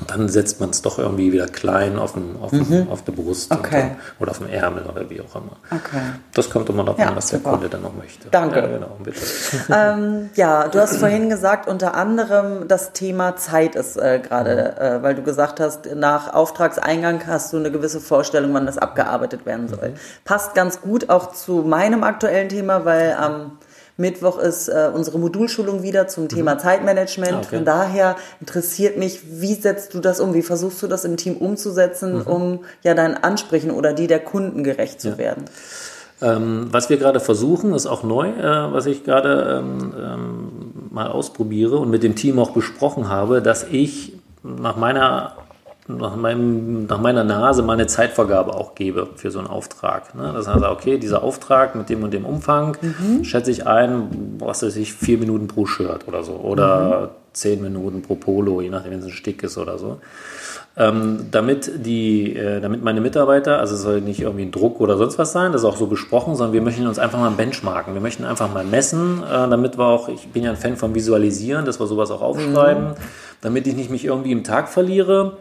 dann 0.09 0.29
setzt 0.29 0.61
man 0.61 0.71
es 0.71 0.83
doch 0.83 0.99
irgendwie 0.99 1.33
wieder 1.33 1.47
klein 1.47 1.99
auf, 1.99 2.15
dem, 2.15 2.37
auf, 2.41 2.51
mhm. 2.51 2.69
dem, 2.69 2.91
auf 2.91 3.05
der 3.05 3.13
Brust 3.13 3.53
okay. 3.53 3.71
dann, 3.71 3.97
oder 4.19 4.33
auf 4.33 4.39
dem 4.39 4.49
Ärmel 4.49 4.85
oder 4.85 5.09
wie 5.09 5.21
auch 5.21 5.35
immer. 5.37 5.57
Okay. 5.71 6.01
Das 6.33 6.51
kommt 6.51 6.69
immer 6.69 6.85
darauf 6.85 6.99
ja, 6.99 7.09
an, 7.09 7.17
was 7.17 7.29
super. 7.29 7.43
der 7.43 7.53
Kunde 7.53 7.69
dann 7.69 7.83
noch 7.83 7.95
möchte. 7.95 8.29
Danke. 8.31 8.61
Ja, 8.61 8.67
genau, 8.67 8.97
bitte. 9.03 9.21
ähm, 9.73 10.31
ja, 10.35 10.67
du 10.67 10.81
hast 10.81 10.97
vorhin 10.97 11.31
gesagt, 11.31 11.69
unter 11.69 11.95
anderem 11.95 12.67
das 12.67 12.93
Thema 12.93 13.37
Zeit 13.37 13.77
ist 13.77 13.97
äh, 13.97 14.21
gerade, 14.21 14.75
mhm. 14.77 14.85
äh, 14.85 15.03
weil 15.03 15.15
du 15.15 15.23
gesagt 15.23 15.61
hast, 15.61 15.87
nach 15.95 16.35
Auftragseingang 16.35 17.25
hast 17.27 17.53
du 17.53 17.59
eine 17.59 17.71
gewisse 17.71 18.01
Vorstellung, 18.01 18.53
wann 18.53 18.67
das 18.67 18.79
abgearbeitet 18.79 19.47
werden 19.47 19.69
soll. 19.69 19.91
Mhm. 19.91 19.95
Passt 20.25 20.55
ganz 20.55 20.81
gut 20.81 21.09
auch 21.09 21.33
zu 21.33 21.63
meinem 21.63 22.03
aktuellen 22.03 22.49
Thema, 22.49 22.85
weil 22.85 23.13
am 23.13 23.33
ähm, 23.33 23.51
Mittwoch 23.97 24.39
ist 24.39 24.69
äh, 24.69 24.91
unsere 24.93 25.19
Modulschulung 25.19 25.83
wieder 25.83 26.09
zum 26.09 26.29
Thema 26.29 26.55
mhm. 26.55 26.59
Zeitmanagement. 26.59 27.33
Ah, 27.33 27.39
okay. 27.39 27.57
Von 27.57 27.65
daher 27.65 28.17
interessiert 28.41 28.97
mich, 28.97 29.21
wie 29.41 29.55
setzt 29.55 29.95
du 29.95 30.01
das 30.01 30.19
um? 30.21 30.35
Wie 30.35 30.43
versuchst 30.43 30.83
du 30.83 30.87
das 30.89 31.05
im 31.05 31.17
Team 31.17 31.37
umzusetzen, 31.37 32.19
mhm. 32.19 32.23
um 32.23 32.61
ja 32.83 32.95
deinen 32.95 33.17
Ansprüchen 33.17 33.71
oder 33.71 33.93
die 33.93 34.07
der 34.07 34.21
Kunden 34.21 34.65
gerecht 34.65 35.01
zu 35.01 35.11
ja. 35.11 35.19
werden? 35.19 35.45
Ähm, 36.23 36.69
was 36.71 36.91
wir 36.91 36.97
gerade 36.97 37.21
versuchen, 37.21 37.75
ist 37.75 37.87
auch 37.87 38.03
neu, 38.03 38.29
äh, 38.29 38.73
was 38.73 38.87
ich 38.87 39.05
gerade 39.05 39.63
ähm, 39.63 39.95
ähm, 39.97 40.49
mal 40.91 41.09
ausprobiere 41.09 41.79
und 41.79 41.91
mit 41.91 42.03
dem 42.03 42.17
Team 42.17 42.39
auch 42.39 42.51
besprochen 42.51 43.09
habe, 43.09 43.43
dass 43.43 43.65
ich 43.65 44.15
nach 44.43 44.77
meiner 44.77 45.37
nach, 45.87 46.17
meinem, 46.17 46.87
nach 46.87 47.01
meiner 47.01 47.25
Nase 47.25 47.63
meine 47.63 47.87
Zeitvergabe 47.87 48.55
auch 48.55 48.75
gebe 48.75 49.09
für 49.17 49.31
so 49.31 49.39
einen 49.39 49.49
Auftrag. 49.49 50.15
Ne? 50.15 50.33
Das 50.35 50.49
heißt, 50.49 50.65
okay, 50.65 50.99
dieser 50.99 51.23
Auftrag 51.23 51.75
mit 51.75 51.91
dem 51.91 52.03
und 52.03 52.13
dem 52.13 52.25
Umfang 52.25 52.77
mhm. 52.81 53.25
schätze 53.25 53.51
ich 53.51 53.67
ein, 53.67 54.37
was 54.39 54.63
weiß 54.63 54.77
ich, 54.77 54.95
vier 54.95 55.19
Minuten 55.19 55.47
pro 55.47 55.67
Shirt 55.67 56.09
oder 56.09 56.23
so. 56.23 56.35
Oder 56.35 57.01
mhm. 57.01 57.09
zehn 57.35 57.63
Minuten 57.63 58.01
pro 58.01 58.15
Polo, 58.15 58.63
je 58.63 58.71
nachdem, 58.71 58.93
wenn 58.93 59.01
es 59.01 59.07
ein 59.07 59.11
Stick 59.11 59.43
ist 59.43 59.59
oder 59.59 59.77
so. 59.77 59.99
Ähm, 60.77 61.27
damit, 61.31 61.71
die, 61.87 62.35
äh, 62.35 62.61
damit 62.61 62.83
meine 62.83 63.01
Mitarbeiter, 63.01 63.61
also 63.61 63.75
es 63.75 63.83
soll 63.83 64.01
nicht 64.01 64.21
irgendwie 64.21 64.45
ein 64.45 64.51
Druck 64.51 64.81
oder 64.81 64.97
sonst 64.97 65.19
was 65.19 65.31
sein, 65.31 65.53
das 65.53 65.61
ist 65.61 65.69
auch 65.69 65.77
so 65.77 65.87
besprochen, 65.87 66.35
sondern 66.35 66.53
wir 66.53 66.63
möchten 66.63 66.87
uns 66.87 66.99
einfach 66.99 67.21
mal 67.21 67.31
benchmarken. 67.31 67.95
Wir 67.95 68.01
möchten 68.01 68.25
einfach 68.25 68.53
mal 68.53 68.65
messen, 68.65 69.23
äh, 69.23 69.49
damit 69.49 69.79
wir 69.79 69.85
auch, 69.85 70.09
ich 70.09 70.29
bin 70.29 70.43
ja 70.43 70.51
ein 70.51 70.57
Fan 70.57 70.77
von 70.77 70.95
Visualisieren, 70.95 71.65
dass 71.65 71.79
wir 71.79 71.87
sowas 71.87 72.11
auch 72.11 72.23
aufschreiben, 72.23 72.89
mhm. 72.89 72.95
damit 73.43 73.67
ich 73.67 73.77
nicht 73.77 73.91
mich 73.91 74.07
irgendwie 74.07 74.33
im 74.33 74.43
Tag 74.43 74.69
verliere 74.69 75.37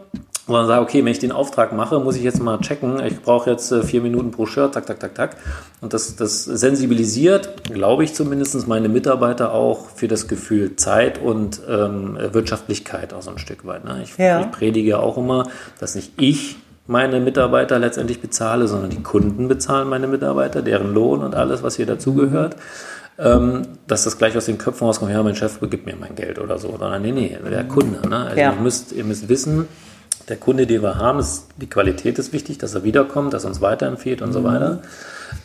wo 0.46 0.52
man 0.52 0.66
sagt, 0.66 0.82
okay, 0.82 1.04
wenn 1.04 1.12
ich 1.12 1.18
den 1.18 1.32
Auftrag 1.32 1.72
mache, 1.72 1.98
muss 2.00 2.16
ich 2.16 2.22
jetzt 2.22 2.42
mal 2.42 2.58
checken, 2.60 3.02
ich 3.04 3.20
brauche 3.22 3.50
jetzt 3.50 3.72
äh, 3.72 3.82
vier 3.82 4.02
Minuten 4.02 4.30
pro 4.30 4.44
Shirt, 4.44 4.74
tak, 4.74 4.86
tak, 4.86 5.00
tak, 5.00 5.14
tak. 5.14 5.36
Und 5.80 5.94
das, 5.94 6.16
das 6.16 6.44
sensibilisiert, 6.44 7.64
glaube 7.72 8.04
ich 8.04 8.14
zumindest, 8.14 8.68
meine 8.68 8.88
Mitarbeiter 8.88 9.54
auch 9.54 9.88
für 9.88 10.08
das 10.08 10.28
Gefühl 10.28 10.76
Zeit 10.76 11.18
und 11.18 11.62
ähm, 11.68 12.18
Wirtschaftlichkeit 12.32 13.14
auch 13.14 13.22
so 13.22 13.30
ein 13.30 13.38
Stück 13.38 13.64
weit. 13.64 13.84
Ne? 13.84 14.00
Ich, 14.02 14.16
ja. 14.18 14.40
ich 14.40 14.50
predige 14.50 14.98
auch 14.98 15.16
immer, 15.16 15.48
dass 15.80 15.94
nicht 15.94 16.12
ich 16.18 16.56
meine 16.86 17.20
Mitarbeiter 17.20 17.78
letztendlich 17.78 18.20
bezahle, 18.20 18.68
sondern 18.68 18.90
die 18.90 19.02
Kunden 19.02 19.48
bezahlen 19.48 19.88
meine 19.88 20.06
Mitarbeiter, 20.06 20.60
deren 20.60 20.92
Lohn 20.92 21.20
und 21.20 21.34
alles, 21.34 21.62
was 21.62 21.76
hier 21.76 21.86
dazugehört. 21.86 22.56
Ähm, 23.16 23.62
dass 23.86 24.02
das 24.02 24.18
gleich 24.18 24.36
aus 24.36 24.46
den 24.46 24.58
Köpfen 24.58 24.88
rauskommt, 24.88 25.12
ja, 25.12 25.22
mein 25.22 25.36
Chef 25.36 25.60
gibt 25.70 25.86
mir 25.86 25.94
mein 25.94 26.16
Geld 26.16 26.40
oder 26.40 26.58
so, 26.58 26.70
sondern 26.70 27.00
nee, 27.00 27.12
nee, 27.12 27.38
der 27.48 27.62
Kunde. 27.62 28.06
Ne? 28.08 28.16
Also 28.16 28.40
ja. 28.40 28.52
ihr, 28.52 28.60
müsst, 28.60 28.90
ihr 28.90 29.04
müsst 29.04 29.28
wissen, 29.28 29.68
der 30.28 30.36
Kunde, 30.36 30.66
den 30.66 30.82
wir 30.82 30.96
haben, 30.96 31.18
ist, 31.18 31.46
die 31.56 31.68
Qualität 31.68 32.18
ist 32.18 32.32
wichtig, 32.32 32.58
dass 32.58 32.74
er 32.74 32.84
wiederkommt, 32.84 33.32
dass 33.32 33.44
er 33.44 33.48
uns 33.48 33.60
weiterempfiehlt 33.60 34.22
und 34.22 34.30
mhm. 34.30 34.32
so 34.32 34.44
weiter. 34.44 34.82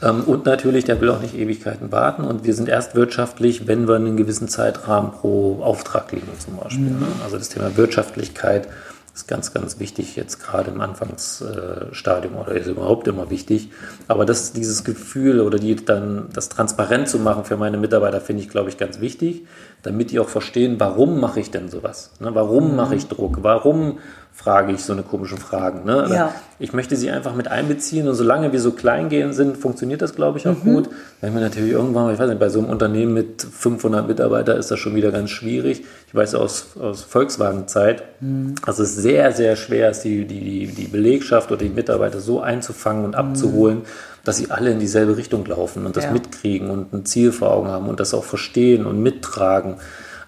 Ähm, 0.01 0.23
und 0.23 0.45
natürlich, 0.45 0.85
der 0.85 1.01
will 1.01 1.09
auch 1.09 1.21
nicht 1.21 1.35
Ewigkeiten 1.35 1.91
warten. 1.91 2.23
Und 2.23 2.45
wir 2.45 2.53
sind 2.53 2.69
erst 2.69 2.95
wirtschaftlich, 2.95 3.67
wenn 3.67 3.87
wir 3.87 3.95
einen 3.95 4.17
gewissen 4.17 4.47
Zeitrahmen 4.47 5.11
pro 5.11 5.61
Auftrag 5.61 6.11
liegen, 6.11 6.27
zum 6.37 6.57
Beispiel. 6.57 6.91
Mhm. 6.91 7.07
Also 7.23 7.37
das 7.37 7.49
Thema 7.49 7.75
Wirtschaftlichkeit 7.75 8.67
ist 9.13 9.27
ganz, 9.27 9.53
ganz 9.53 9.79
wichtig, 9.79 10.15
jetzt 10.15 10.41
gerade 10.41 10.71
im 10.71 10.79
Anfangsstadium 10.79 12.35
oder 12.37 12.53
ist 12.53 12.67
überhaupt 12.67 13.07
immer 13.07 13.29
wichtig. 13.29 13.69
Aber 14.07 14.25
das, 14.25 14.53
dieses 14.53 14.83
Gefühl 14.83 15.41
oder 15.41 15.59
die 15.59 15.75
dann 15.75 16.29
das 16.33 16.47
transparent 16.49 17.09
zu 17.09 17.19
machen 17.19 17.43
für 17.43 17.57
meine 17.57 17.77
Mitarbeiter, 17.77 18.21
finde 18.21 18.43
ich, 18.43 18.49
glaube 18.49 18.69
ich, 18.69 18.77
ganz 18.77 19.01
wichtig, 19.01 19.45
damit 19.83 20.11
die 20.11 20.19
auch 20.19 20.29
verstehen, 20.29 20.75
warum 20.79 21.19
mache 21.19 21.39
ich 21.39 21.51
denn 21.51 21.69
sowas? 21.69 22.11
Ne? 22.19 22.31
Warum 22.33 22.71
mhm. 22.71 22.75
mache 22.75 22.95
ich 22.95 23.07
Druck? 23.07 23.39
Warum 23.41 23.97
frage 24.39 24.71
ich 24.71 24.85
so 24.85 24.93
eine 24.93 25.03
komischen 25.03 25.37
Fragen. 25.37 25.83
Ne? 25.83 26.07
Ja. 26.09 26.33
Ich 26.59 26.71
möchte 26.71 26.95
sie 26.95 27.11
einfach 27.11 27.35
mit 27.35 27.49
einbeziehen 27.49 28.07
und 28.07 28.15
solange 28.15 28.53
wir 28.53 28.61
so 28.61 28.71
klein 28.71 29.09
gehen 29.09 29.33
sind, 29.33 29.57
funktioniert 29.57 30.01
das, 30.01 30.15
glaube 30.15 30.37
ich, 30.37 30.47
auch 30.47 30.63
Mhm. 30.63 30.73
gut. 30.73 30.89
Wenn 31.19 31.33
wir 31.33 31.41
natürlich 31.41 31.73
irgendwann, 31.73 32.13
ich 32.13 32.19
weiß 32.19 32.29
nicht, 32.29 32.39
bei 32.39 32.47
so 32.47 32.59
einem 32.59 32.69
Unternehmen 32.69 33.13
mit 33.13 33.41
500 33.41 34.07
Mitarbeitern 34.07 34.57
ist 34.57 34.71
das 34.71 34.79
schon 34.79 34.95
wieder 34.95 35.11
ganz 35.11 35.29
schwierig. 35.29 35.83
Ich 36.07 36.15
weiß 36.15 36.35
aus, 36.35 36.77
aus 36.79 37.01
Volkswagen-Zeit, 37.03 38.03
Mhm. 38.21 38.55
dass 38.65 38.79
es 38.79 38.95
sehr, 38.95 39.33
sehr 39.33 39.57
schwer 39.57 39.89
ist, 39.89 40.03
die, 40.03 40.23
die, 40.23 40.67
die 40.67 40.87
Belegschaft 40.87 41.51
oder 41.51 41.59
die 41.61 41.69
Mitarbeiter 41.69 42.21
so 42.21 42.39
einzufangen 42.39 43.03
und 43.03 43.15
abzuholen, 43.15 43.81
dass 44.29 44.37
sie 44.37 44.51
alle 44.51 44.69
in 44.69 44.77
dieselbe 44.79 45.17
Richtung 45.17 45.43
laufen 45.47 45.87
und 45.87 45.97
das 45.97 46.03
Ja. 46.03 46.11
mitkriegen 46.11 46.69
und 46.69 46.93
ein 46.93 47.03
Ziel 47.03 47.31
vor 47.31 47.51
Augen 47.51 47.67
haben 47.69 47.87
und 47.89 47.99
das 47.99 48.13
auch 48.13 48.23
verstehen 48.23 48.85
und 48.85 49.01
mittragen. 49.01 49.77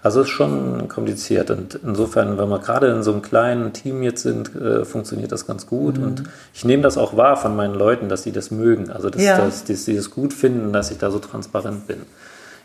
Also 0.01 0.21
es 0.21 0.25
ist 0.27 0.31
schon 0.33 0.87
kompliziert 0.87 1.51
und 1.51 1.79
insofern, 1.85 2.35
wenn 2.39 2.49
wir 2.49 2.57
gerade 2.57 2.87
in 2.87 3.03
so 3.03 3.11
einem 3.11 3.21
kleinen 3.21 3.73
Team 3.73 4.01
jetzt 4.01 4.23
sind, 4.23 4.55
äh, 4.55 4.85
funktioniert 4.85 5.31
das 5.31 5.45
ganz 5.45 5.67
gut 5.67 5.99
Mhm. 5.99 6.03
und 6.03 6.23
ich 6.51 6.65
nehme 6.65 6.81
das 6.81 6.97
auch 6.97 7.15
wahr 7.15 7.37
von 7.37 7.55
meinen 7.55 7.75
Leuten, 7.75 8.09
dass 8.09 8.23
sie 8.23 8.31
das 8.31 8.49
mögen, 8.49 8.89
also 8.89 9.11
dass, 9.11 9.21
Ja. 9.21 9.37
dass, 9.37 9.65
dass 9.65 9.85
sie 9.85 9.95
das 9.95 10.09
gut 10.09 10.33
finden, 10.33 10.73
dass 10.73 10.89
ich 10.89 10.97
da 10.97 11.11
so 11.11 11.19
transparent 11.19 11.85
bin. 11.85 11.97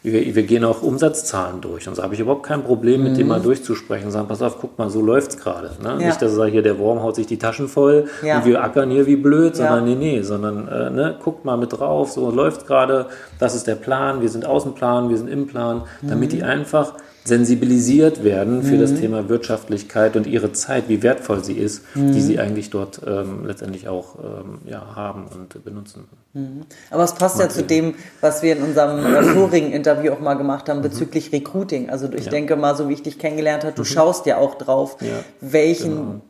Wir, 0.03 0.35
wir 0.35 0.43
gehen 0.45 0.65
auch 0.65 0.83
Umsatzzahlen 0.83 1.61
durch 1.61 1.89
und 1.89 1.95
so 1.97 2.03
habe 2.03 2.15
ich 2.15 2.21
überhaupt 2.21 2.45
kein 2.45 2.63
Problem, 2.63 3.03
mit 3.03 3.17
dem 3.17 3.27
mal 3.29 3.41
durchzusprechen 3.41 4.07
und 4.07 4.13
sagen, 4.13 4.29
pass 4.29 4.41
auf, 4.43 4.59
guck 4.61 4.79
mal, 4.79 4.89
so 4.89 5.01
läuft's 5.01 5.37
gerade. 5.37 5.71
Ne? 5.83 5.95
Mhm. 5.95 6.01
Ja. 6.01 6.07
Nicht, 6.09 6.23
dass 6.23 6.37
er 6.37 6.47
hier 6.47 6.63
der 6.63 6.79
Wurm 6.79 7.03
haut 7.03 7.17
sich 7.17 7.27
die 7.27 7.39
Taschen 7.39 7.67
voll 7.69 8.07
Ja. 8.23 8.39
und 8.39 8.45
wir 8.45 8.63
ackern 8.63 8.91
hier 8.91 9.07
wie 9.07 9.17
blöd, 9.17 9.57
sondern 9.57 9.85
nee, 9.85 9.95
nee, 9.97 10.23
sondern 10.23 10.69
äh, 10.69 10.91
ne, 10.91 11.17
guckt 11.23 11.45
mal 11.45 11.57
mit 11.57 11.73
drauf, 11.73 12.13
so 12.13 12.31
läuft's 12.31 12.67
gerade, 12.67 13.07
das 13.41 13.55
ist 13.55 13.67
der 13.67 13.75
Plan, 13.75 14.21
wir 14.21 14.29
sind 14.29 14.47
Außenplan, 14.47 15.09
wir 15.09 15.17
sind 15.17 15.29
im 15.29 15.47
Plan, 15.47 15.83
damit 16.03 16.33
Mhm. 16.33 16.37
die 16.37 16.43
einfach 16.45 16.95
sensibilisiert 17.27 18.23
werden 18.25 18.63
für 18.63 18.79
das 18.79 18.95
Thema 18.95 19.29
Wirtschaftlichkeit 19.29 20.17
und 20.17 20.27
ihre 20.27 20.53
Zeit, 20.53 20.89
wie 20.89 21.03
wertvoll 21.03 21.43
sie 21.45 21.55
ist, 21.55 21.83
Mhm. 21.95 22.13
die 22.13 22.21
sie 22.21 22.39
eigentlich 22.39 22.71
dort 22.71 23.01
ähm, 23.07 23.45
letztendlich 23.47 23.89
auch 23.89 24.17
ähm, 24.19 24.59
ja, 24.65 24.95
haben 24.95 25.27
und 25.35 25.65
benutzen. 25.65 26.05
Aber 26.91 27.05
es 27.05 27.15
passt 27.15 27.39
ja 27.41 27.49
zu 27.49 27.63
dem, 27.63 27.95
was 28.21 28.43
wir 28.43 28.57
in 28.57 28.63
unserem 28.63 28.99
äh, 29.05 29.23
vorigen 29.23 29.73
Interview 29.73 30.13
auch 30.13 30.21
mal 30.21 30.35
gemacht 30.35 30.69
haben 30.69 30.83
bezüglich 30.83 31.33
Recruiting. 31.33 31.89
Also 31.91 32.09
ich 32.13 32.27
Ja. 32.27 32.31
denke 32.31 32.57
mal, 32.57 32.77
so 32.77 32.89
wie 32.89 32.93
ich 32.95 33.03
dich 33.03 33.19
kennengelernt 33.19 33.65
habe, 33.65 33.75
du 33.75 33.85
schaust 33.85 34.27
ja 34.27 34.37
auch 34.37 34.57
drauf, 34.57 34.97
Ja, 35.01 35.09
welchen 35.41 35.91
genau. 35.97 36.21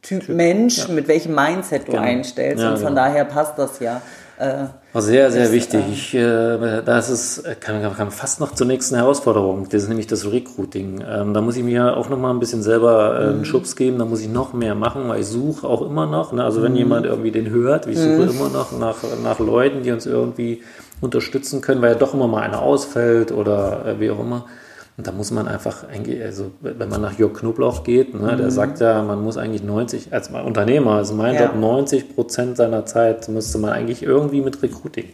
Typ 0.00 0.28
Mensch, 0.28 0.88
mit 0.88 1.08
welchem 1.08 1.34
Mindset 1.34 1.88
du 1.88 1.92
Genau. 1.92 2.02
einstellst. 2.04 2.62
Ja, 2.62 2.70
und 2.70 2.76
von 2.78 2.88
genau. 2.90 3.00
daher 3.02 3.24
passt 3.24 3.58
das 3.58 3.80
ja. 3.80 4.00
Äh, 4.38 4.66
War 4.92 5.02
sehr, 5.02 5.32
sehr 5.32 5.44
Das, 5.44 5.52
wichtig. 5.52 5.80
Ich, 5.90 6.14
äh, 6.14 6.82
das 6.84 7.10
ist, 7.10 7.38
äh, 7.38 7.56
kann, 7.58 7.82
kann 7.96 8.10
fast 8.12 8.38
noch 8.38 8.54
zur 8.54 8.68
nächsten 8.68 8.94
Herausforderung. 8.94 9.64
Das 9.68 9.82
ist 9.82 9.88
nämlich 9.88 10.06
das 10.06 10.30
Recruiting. 10.30 11.02
Ähm, 11.08 11.34
da 11.34 11.40
muss 11.40 11.56
ich 11.56 11.64
mir 11.64 11.96
auch 11.96 12.08
noch 12.08 12.18
mal 12.18 12.30
ein 12.30 12.38
bisschen 12.38 12.62
selber 12.62 13.18
äh, 13.20 13.28
einen 13.30 13.44
Schubs 13.44 13.74
geben. 13.74 13.98
Da 13.98 14.04
muss 14.04 14.20
ich 14.20 14.28
noch 14.28 14.52
mehr 14.52 14.76
machen, 14.76 15.08
weil 15.08 15.20
ich 15.20 15.26
suche 15.26 15.66
auch 15.66 15.82
immer 15.82 16.06
noch. 16.06 16.32
Ne? 16.32 16.44
Also 16.44 16.62
wenn 16.62 16.76
jemand 16.76 17.04
irgendwie 17.04 17.32
den 17.32 17.50
hört, 17.50 17.86
ich 17.86 17.98
suche 17.98 18.30
immer 18.30 18.48
noch 18.48 18.78
nach, 18.78 18.98
nach 19.24 19.40
Leuten, 19.40 19.82
die 19.82 19.90
uns 19.90 20.06
irgendwie 20.06 20.62
unterstützen 21.00 21.60
können, 21.60 21.82
weil 21.82 21.92
ja 21.92 21.98
doch 21.98 22.14
immer 22.14 22.28
mal 22.28 22.42
einer 22.42 22.62
ausfällt 22.62 23.32
oder 23.32 23.86
äh, 23.86 24.00
wie 24.00 24.10
auch 24.10 24.20
immer. 24.20 24.46
Und 24.98 25.06
da 25.06 25.12
muss 25.12 25.30
man 25.30 25.46
einfach, 25.46 25.88
eigentlich- 25.88 26.20
also 26.24 26.50
wenn 26.60 26.88
man 26.88 27.00
nach 27.00 27.16
Jörg 27.16 27.32
Knoblauch 27.32 27.84
geht, 27.84 28.20
ne, 28.20 28.36
der 28.36 28.50
sagt 28.50 28.80
ja, 28.80 29.00
man 29.04 29.22
muss 29.22 29.36
eigentlich 29.36 29.62
90, 29.62 30.12
als 30.12 30.28
Unternehmer, 30.28 30.94
also 30.94 31.14
mein 31.14 31.36
Ja. 31.36 31.42
Job, 31.44 31.54
90 31.54 32.16
Prozent 32.16 32.56
seiner 32.56 32.84
Zeit 32.84 33.28
müsste 33.28 33.58
man 33.58 33.70
eigentlich 33.70 34.02
irgendwie 34.02 34.40
mit 34.40 34.60
Recruiting. 34.60 35.04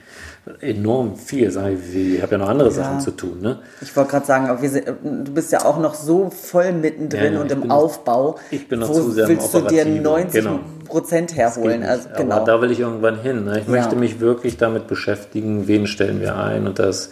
Enorm 0.60 1.16
viel, 1.16 1.50
sag 1.50 1.72
ich, 1.72 1.94
ich 2.16 2.22
habe 2.22 2.32
ja 2.32 2.38
noch 2.38 2.48
andere 2.50 2.70
Sachen 2.70 3.00
zu 3.00 3.12
tun. 3.12 3.40
Ne? 3.40 3.60
ich 3.80 3.96
wollte 3.96 4.10
gerade 4.10 4.26
sagen, 4.26 4.68
sind, 4.68 4.86
du 5.02 5.32
bist 5.32 5.50
ja 5.52 5.64
auch 5.64 5.78
noch 5.78 5.94
so 5.94 6.28
voll 6.28 6.72
mittendrin 6.72 7.24
Ja, 7.24 7.30
ja, 7.32 7.40
und 7.40 7.50
im 7.50 7.62
bin 7.62 7.70
Aufbau. 7.70 8.36
ich 8.50 8.68
bin 8.68 8.80
noch 8.80 8.90
Wo 8.90 8.94
zu 8.94 9.10
sehr 9.12 9.24
im 9.24 9.30
willst 9.30 9.54
du 9.54 9.60
dir 9.60 9.64
Operativen, 9.66 10.02
90 10.02 10.32
genau. 10.44 10.60
Prozent 10.84 11.34
herholen? 11.34 11.82
Also, 11.82 12.08
genau. 12.14 12.36
Aber 12.36 12.44
da 12.44 12.60
will 12.60 12.70
ich 12.70 12.80
irgendwann 12.80 13.20
hin. 13.22 13.44
Ne? 13.46 13.60
Ich 13.60 13.64
Ja. 13.66 13.70
möchte 13.70 13.96
mich 13.96 14.20
wirklich 14.20 14.58
damit 14.58 14.86
beschäftigen, 14.86 15.66
wen 15.66 15.86
stellen 15.86 16.20
wir 16.20 16.36
ein. 16.36 16.66
Und 16.66 16.78
das 16.78 17.08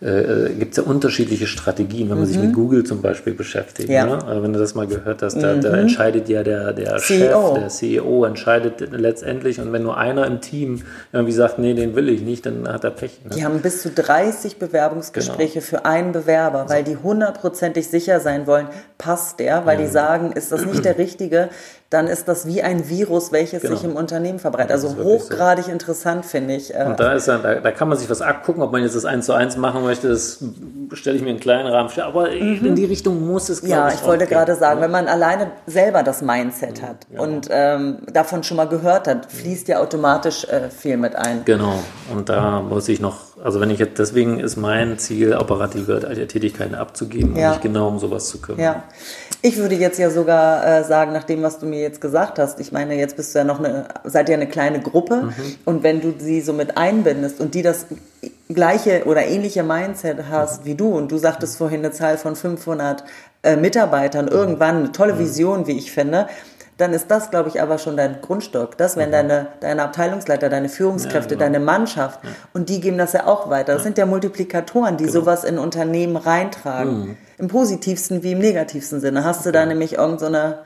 äh, 0.00 0.50
gibt 0.56 0.72
es 0.72 0.76
ja 0.76 0.84
unterschiedliche 0.84 1.46
Strategien, 1.48 2.08
wenn 2.10 2.18
man 2.18 2.26
sich 2.26 2.38
mit 2.38 2.52
Google 2.52 2.84
zum 2.84 3.02
Beispiel 3.02 3.34
beschäftigt. 3.34 3.88
Mhm. 3.88 3.94
Ja. 3.94 4.06
Ne? 4.06 4.24
Also 4.24 4.42
wenn 4.44 4.52
du 4.52 4.58
das 4.60 4.76
mal 4.76 4.86
gehört 4.86 5.22
hast, 5.22 5.42
da, 5.42 5.54
da 5.54 5.76
entscheidet 5.76 6.28
ja 6.28 6.44
der, 6.44 6.72
der 6.72 6.98
CEO. 6.98 7.54
Chef, 7.54 7.54
der 7.58 7.68
CEO 7.68 8.24
entscheidet 8.24 8.92
letztendlich. 8.92 9.58
Und 9.60 9.72
wenn 9.72 9.82
nur 9.82 9.96
einer 9.96 10.24
im 10.26 10.40
Team 10.40 10.82
irgendwie 11.12 11.32
sagt, 11.32 11.58
nee, 11.58 11.74
den 11.74 11.96
will 11.96 12.08
ich 12.08 12.20
nicht, 12.22 12.46
dann 12.46 12.66
hat 12.76 12.84
er 12.84 12.90
Pech. 12.92 13.20
Ne? 13.24 13.30
Die 13.34 13.44
haben 13.44 13.60
bis 13.60 13.82
zu 13.82 13.90
30 13.90 14.58
Bewerbungsgespräche 14.58 15.54
Genau. 15.60 15.64
für 15.66 15.84
einen 15.84 16.12
Bewerber, 16.12 16.68
weil 16.68 16.84
die 16.84 16.96
hundertprozentig 16.96 17.88
sicher 17.88 18.20
sein 18.20 18.46
wollen, 18.46 18.68
passt 18.98 19.40
der, 19.40 19.66
weil 19.66 19.76
die 19.78 19.86
sagen, 19.86 20.32
ist 20.32 20.52
das 20.52 20.64
nicht 20.64 20.84
der 20.84 20.96
Richtige, 20.98 21.48
dann 21.90 22.08
ist 22.08 22.26
das 22.26 22.46
wie 22.46 22.62
ein 22.62 22.88
Virus, 22.88 23.30
welches 23.30 23.62
Genau. 23.62 23.74
sich 23.76 23.84
im 23.84 23.94
Unternehmen 23.94 24.38
verbreitet. 24.40 24.72
Also 24.72 24.96
wirklich 24.96 25.22
so. 25.22 25.28
hochgradig 25.30 25.68
interessant, 25.68 26.26
finde 26.26 26.54
ich. 26.56 26.74
Äh, 26.74 26.84
Und 26.84 26.98
da 26.98 27.12
ist 27.12 27.28
dann, 27.28 27.42
da, 27.42 27.54
da 27.56 27.70
kann 27.70 27.88
man 27.88 27.96
sich 27.96 28.10
was 28.10 28.20
abgucken, 28.20 28.62
ob 28.62 28.72
man 28.72 28.82
jetzt 28.82 28.96
das 28.96 29.04
eins 29.04 29.26
zu 29.26 29.32
eins 29.34 29.56
machen 29.56 29.84
möchte, 29.84 30.08
das 30.08 30.42
stelle 30.94 31.16
ich 31.16 31.22
mir 31.22 31.28
in 31.28 31.34
einen 31.36 31.40
kleinen 31.40 31.68
Rahmen 31.68 31.88
vor. 31.88 32.04
Aber 32.04 32.30
in 32.30 32.74
die 32.74 32.84
Richtung 32.84 33.26
muss 33.26 33.48
es, 33.48 33.62
Mhm. 33.62 33.68
Ja, 33.70 33.88
ich 33.88 34.04
wollte 34.04 34.24
auch 34.24 34.28
gehen, 34.28 34.36
gerade 34.38 34.54
sagen, 34.56 34.80
ne? 34.80 34.84
wenn 34.86 34.90
man 34.90 35.06
alleine 35.08 35.52
selber 35.66 36.02
das 36.02 36.22
Mindset 36.22 36.82
hat 36.82 37.06
und 37.16 37.48
ähm, 37.50 37.98
davon 38.12 38.42
schon 38.42 38.56
mal 38.56 38.68
gehört 38.68 39.06
hat, 39.08 39.30
fließt 39.30 39.68
ja 39.68 39.78
automatisch 39.80 40.44
äh, 40.44 40.70
viel 40.70 40.96
mit 40.96 41.14
ein. 41.14 41.42
Genau. 41.44 41.78
Und 42.12 42.28
da 42.28 42.60
muss 42.60 42.88
ich 42.88 43.00
noch, 43.00 43.35
also 43.42 43.60
wenn 43.60 43.70
ich 43.70 43.78
jetzt, 43.78 43.98
deswegen 43.98 44.40
ist 44.40 44.56
mein 44.56 44.98
Ziel, 44.98 45.34
operative 45.34 46.00
Tätigkeiten 46.28 46.74
abzugeben 46.74 47.36
Ja. 47.36 47.48
und 47.48 47.54
mich 47.56 47.62
genau 47.62 47.88
um 47.88 47.98
sowas 47.98 48.28
zu 48.28 48.40
kümmern. 48.40 48.60
Ja. 48.62 48.84
Ich 49.42 49.56
würde 49.58 49.74
jetzt 49.74 49.98
ja 49.98 50.10
sogar 50.10 50.66
äh, 50.66 50.84
sagen, 50.84 51.12
nach 51.12 51.24
dem, 51.24 51.42
was 51.42 51.58
du 51.58 51.66
mir 51.66 51.80
jetzt 51.80 52.00
gesagt 52.00 52.38
hast, 52.38 52.58
ich 52.60 52.72
meine, 52.72 52.96
jetzt 52.96 53.16
bist 53.16 53.34
du 53.34 53.38
ja 53.38 53.44
noch 53.44 53.58
eine, 53.58 53.86
seid 54.04 54.28
ihr 54.28 54.34
eine 54.36 54.48
kleine 54.48 54.80
Gruppe 54.80 55.22
Mhm. 55.24 55.32
und 55.64 55.82
wenn 55.82 56.00
du 56.00 56.14
sie 56.18 56.40
so 56.40 56.52
mit 56.52 56.76
einbindest 56.76 57.40
und 57.40 57.54
die 57.54 57.62
das 57.62 57.86
gleiche 58.48 59.04
oder 59.06 59.24
ähnliche 59.26 59.62
Mindset 59.62 60.18
hast 60.30 60.62
Mhm. 60.62 60.66
wie 60.66 60.74
du 60.74 60.88
und 60.96 61.12
du 61.12 61.18
sagtest 61.18 61.56
vorhin 61.58 61.80
eine 61.80 61.92
Zahl 61.92 62.16
von 62.18 62.36
500 62.36 63.04
äh, 63.42 63.56
Mitarbeitern, 63.56 64.28
irgendwann 64.28 64.76
eine 64.78 64.86
Mhm. 64.88 64.92
tolle 64.92 65.18
Vision, 65.18 65.66
wie 65.66 65.76
ich 65.78 65.92
finde, 65.92 66.26
dann 66.78 66.92
ist 66.92 67.10
das, 67.10 67.30
glaube 67.30 67.48
ich, 67.48 67.62
aber 67.62 67.78
schon 67.78 67.96
dein 67.96 68.20
Grundstock. 68.20 68.76
Das, 68.76 68.96
wenn 68.96 69.10
deine, 69.10 69.46
deine 69.60 69.82
Abteilungsleiter, 69.82 70.48
deine 70.50 70.68
Führungskräfte, 70.68 71.34
Mhm. 71.36 71.40
Ja, 71.40 71.46
genau. 71.46 71.58
deine 71.58 71.64
Mannschaft 71.64 72.20
und 72.52 72.68
die 72.68 72.80
geben 72.80 72.98
das 72.98 73.12
ja 73.14 73.26
auch 73.26 73.48
weiter. 73.48 73.74
Das 73.74 73.82
sind 73.82 73.96
ja 73.98 74.04
Multiplikatoren, 74.06 74.96
die 74.98 75.04
Genau. 75.04 75.20
sowas 75.20 75.44
in 75.44 75.58
Unternehmen 75.58 76.16
reintragen. 76.16 76.98
Mhm. 76.98 77.16
Im 77.38 77.48
positivsten 77.48 78.22
wie 78.22 78.32
im 78.32 78.38
negativsten 78.40 79.00
Sinne. 79.00 79.24
Hast 79.24 79.46
du 79.46 79.52
da 79.52 79.64
nämlich 79.64 79.94
irgend 79.98 80.20
so 80.20 80.26
eine 80.26 80.58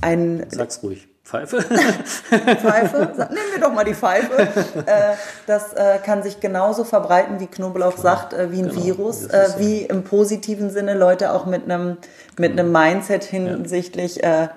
ein 0.00 0.46
Sag's 0.50 0.80
ruhig. 0.82 1.08
Pfeife. 1.24 1.62
Pfeife? 2.20 2.98
Nehmen 3.30 3.50
wir 3.54 3.60
doch 3.60 3.72
mal 3.72 3.84
die 3.84 3.94
Pfeife. 3.94 4.42
äh, 4.86 5.14
das 5.46 5.72
äh, 5.72 5.98
kann 6.04 6.22
sich 6.22 6.40
genauso 6.40 6.84
verbreiten, 6.84 7.40
wie 7.40 7.46
Knoblauch 7.46 7.96
sagt, 7.96 8.34
äh, 8.34 8.50
wie 8.52 8.60
ein 8.62 8.68
Genau, 8.68 8.84
Virus, 8.84 9.28
wie 9.58 9.82
im 9.82 10.04
positiven 10.04 10.70
Sinne 10.70 10.94
Leute 10.94 11.32
auch 11.32 11.46
mit 11.46 11.64
einem 11.64 11.96
mit 12.38 12.52
einem 12.52 12.70
Mindset 12.72 13.24
hinsichtlich 13.24 14.22
äh, 14.22 14.48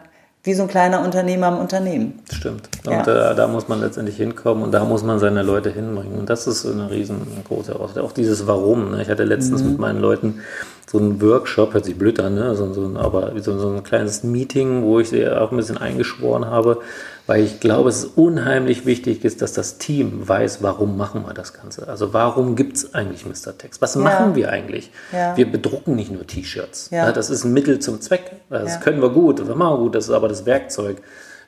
wie 0.48 0.54
so 0.56 0.64
ein 0.64 0.68
kleiner 0.68 1.04
Unternehmer 1.04 1.50
im 1.50 1.58
Unternehmen. 1.58 2.20
Stimmt. 2.32 2.70
Ja. 2.86 3.00
Und 3.00 3.08
äh, 3.08 3.36
da 3.36 3.48
muss 3.48 3.68
man 3.68 3.82
letztendlich 3.82 4.18
hinkommen 4.18 4.64
und 4.64 4.72
da 4.72 4.84
muss 4.86 5.04
man 5.04 5.20
seine 5.20 5.44
Leute 5.44 5.70
hinbringen. 5.70 6.18
Und 6.18 6.30
das 6.30 6.48
ist 6.48 6.66
eine 6.66 6.90
riesengroße 6.90 7.74
Herausforderung. 7.74 8.10
Auch 8.10 8.14
dieses 8.14 8.48
Warum. 8.48 8.92
Ne? 8.92 9.02
Ich 9.04 9.10
hatte 9.10 9.24
letztens 9.26 9.62
Mhm. 9.62 9.70
mit 9.72 9.80
meinen 9.80 10.00
Leuten 10.00 10.40
so 10.90 10.98
einen 11.00 11.22
Workshop, 11.22 11.74
hört 11.74 11.84
sich 11.84 11.98
blöd 11.98 12.20
an, 12.22 12.36
ne? 12.36 12.56
so, 12.56 12.72
so 12.72 12.86
ein, 12.86 12.96
aber 12.96 13.34
so, 13.42 13.58
so 13.60 13.70
ein 13.70 13.84
kleines 13.84 14.24
Meeting, 14.24 14.84
wo 14.84 15.02
ich 15.02 15.10
sie 15.10 15.28
auch 15.28 15.52
ein 15.52 15.58
bisschen 15.58 15.78
eingeschworen 15.78 16.46
habe, 16.46 16.80
weil 17.26 17.44
ich 17.44 17.60
glaube, 17.60 17.90
es 17.90 18.06
ist 18.06 18.18
unheimlich 18.18 18.86
wichtig 18.86 19.26
ist, 19.26 19.42
dass 19.42 19.52
das 19.52 19.80
Team 19.80 20.26
weiß, 20.30 20.64
warum 20.64 20.96
machen 20.96 21.26
wir 21.28 21.34
das 21.34 21.52
Ganze. 21.54 21.90
Also 21.90 22.14
warum 22.14 22.56
gibt 22.56 22.78
es 22.78 22.94
eigentlich 22.96 23.26
Mr. 23.26 23.58
Text? 23.58 23.82
Was 23.82 23.98
machen 23.98 24.36
wir 24.36 24.50
eigentlich? 24.50 24.90
Ja. 25.12 25.36
Wir 25.36 25.52
bedrucken 25.52 25.96
nicht 25.96 26.10
nur 26.10 26.26
T-Shirts. 26.26 26.90
Ja. 26.92 27.08
Ja, 27.08 27.12
das 27.12 27.30
ist 27.30 27.44
ein 27.44 27.52
Mittel 27.52 27.80
zum 27.80 28.00
Zweck. 28.00 28.32
Das 28.50 28.76
Ja. 28.76 28.80
können 28.80 29.02
wir 29.02 29.10
gut, 29.10 29.40
das 29.40 29.48
machen 29.50 29.74
wir 29.74 29.78
gut, 29.80 29.96
das 29.96 30.06
ist 30.06 30.12
aber 30.12 30.30
das 30.30 30.46
Werkzeug. 30.46 31.02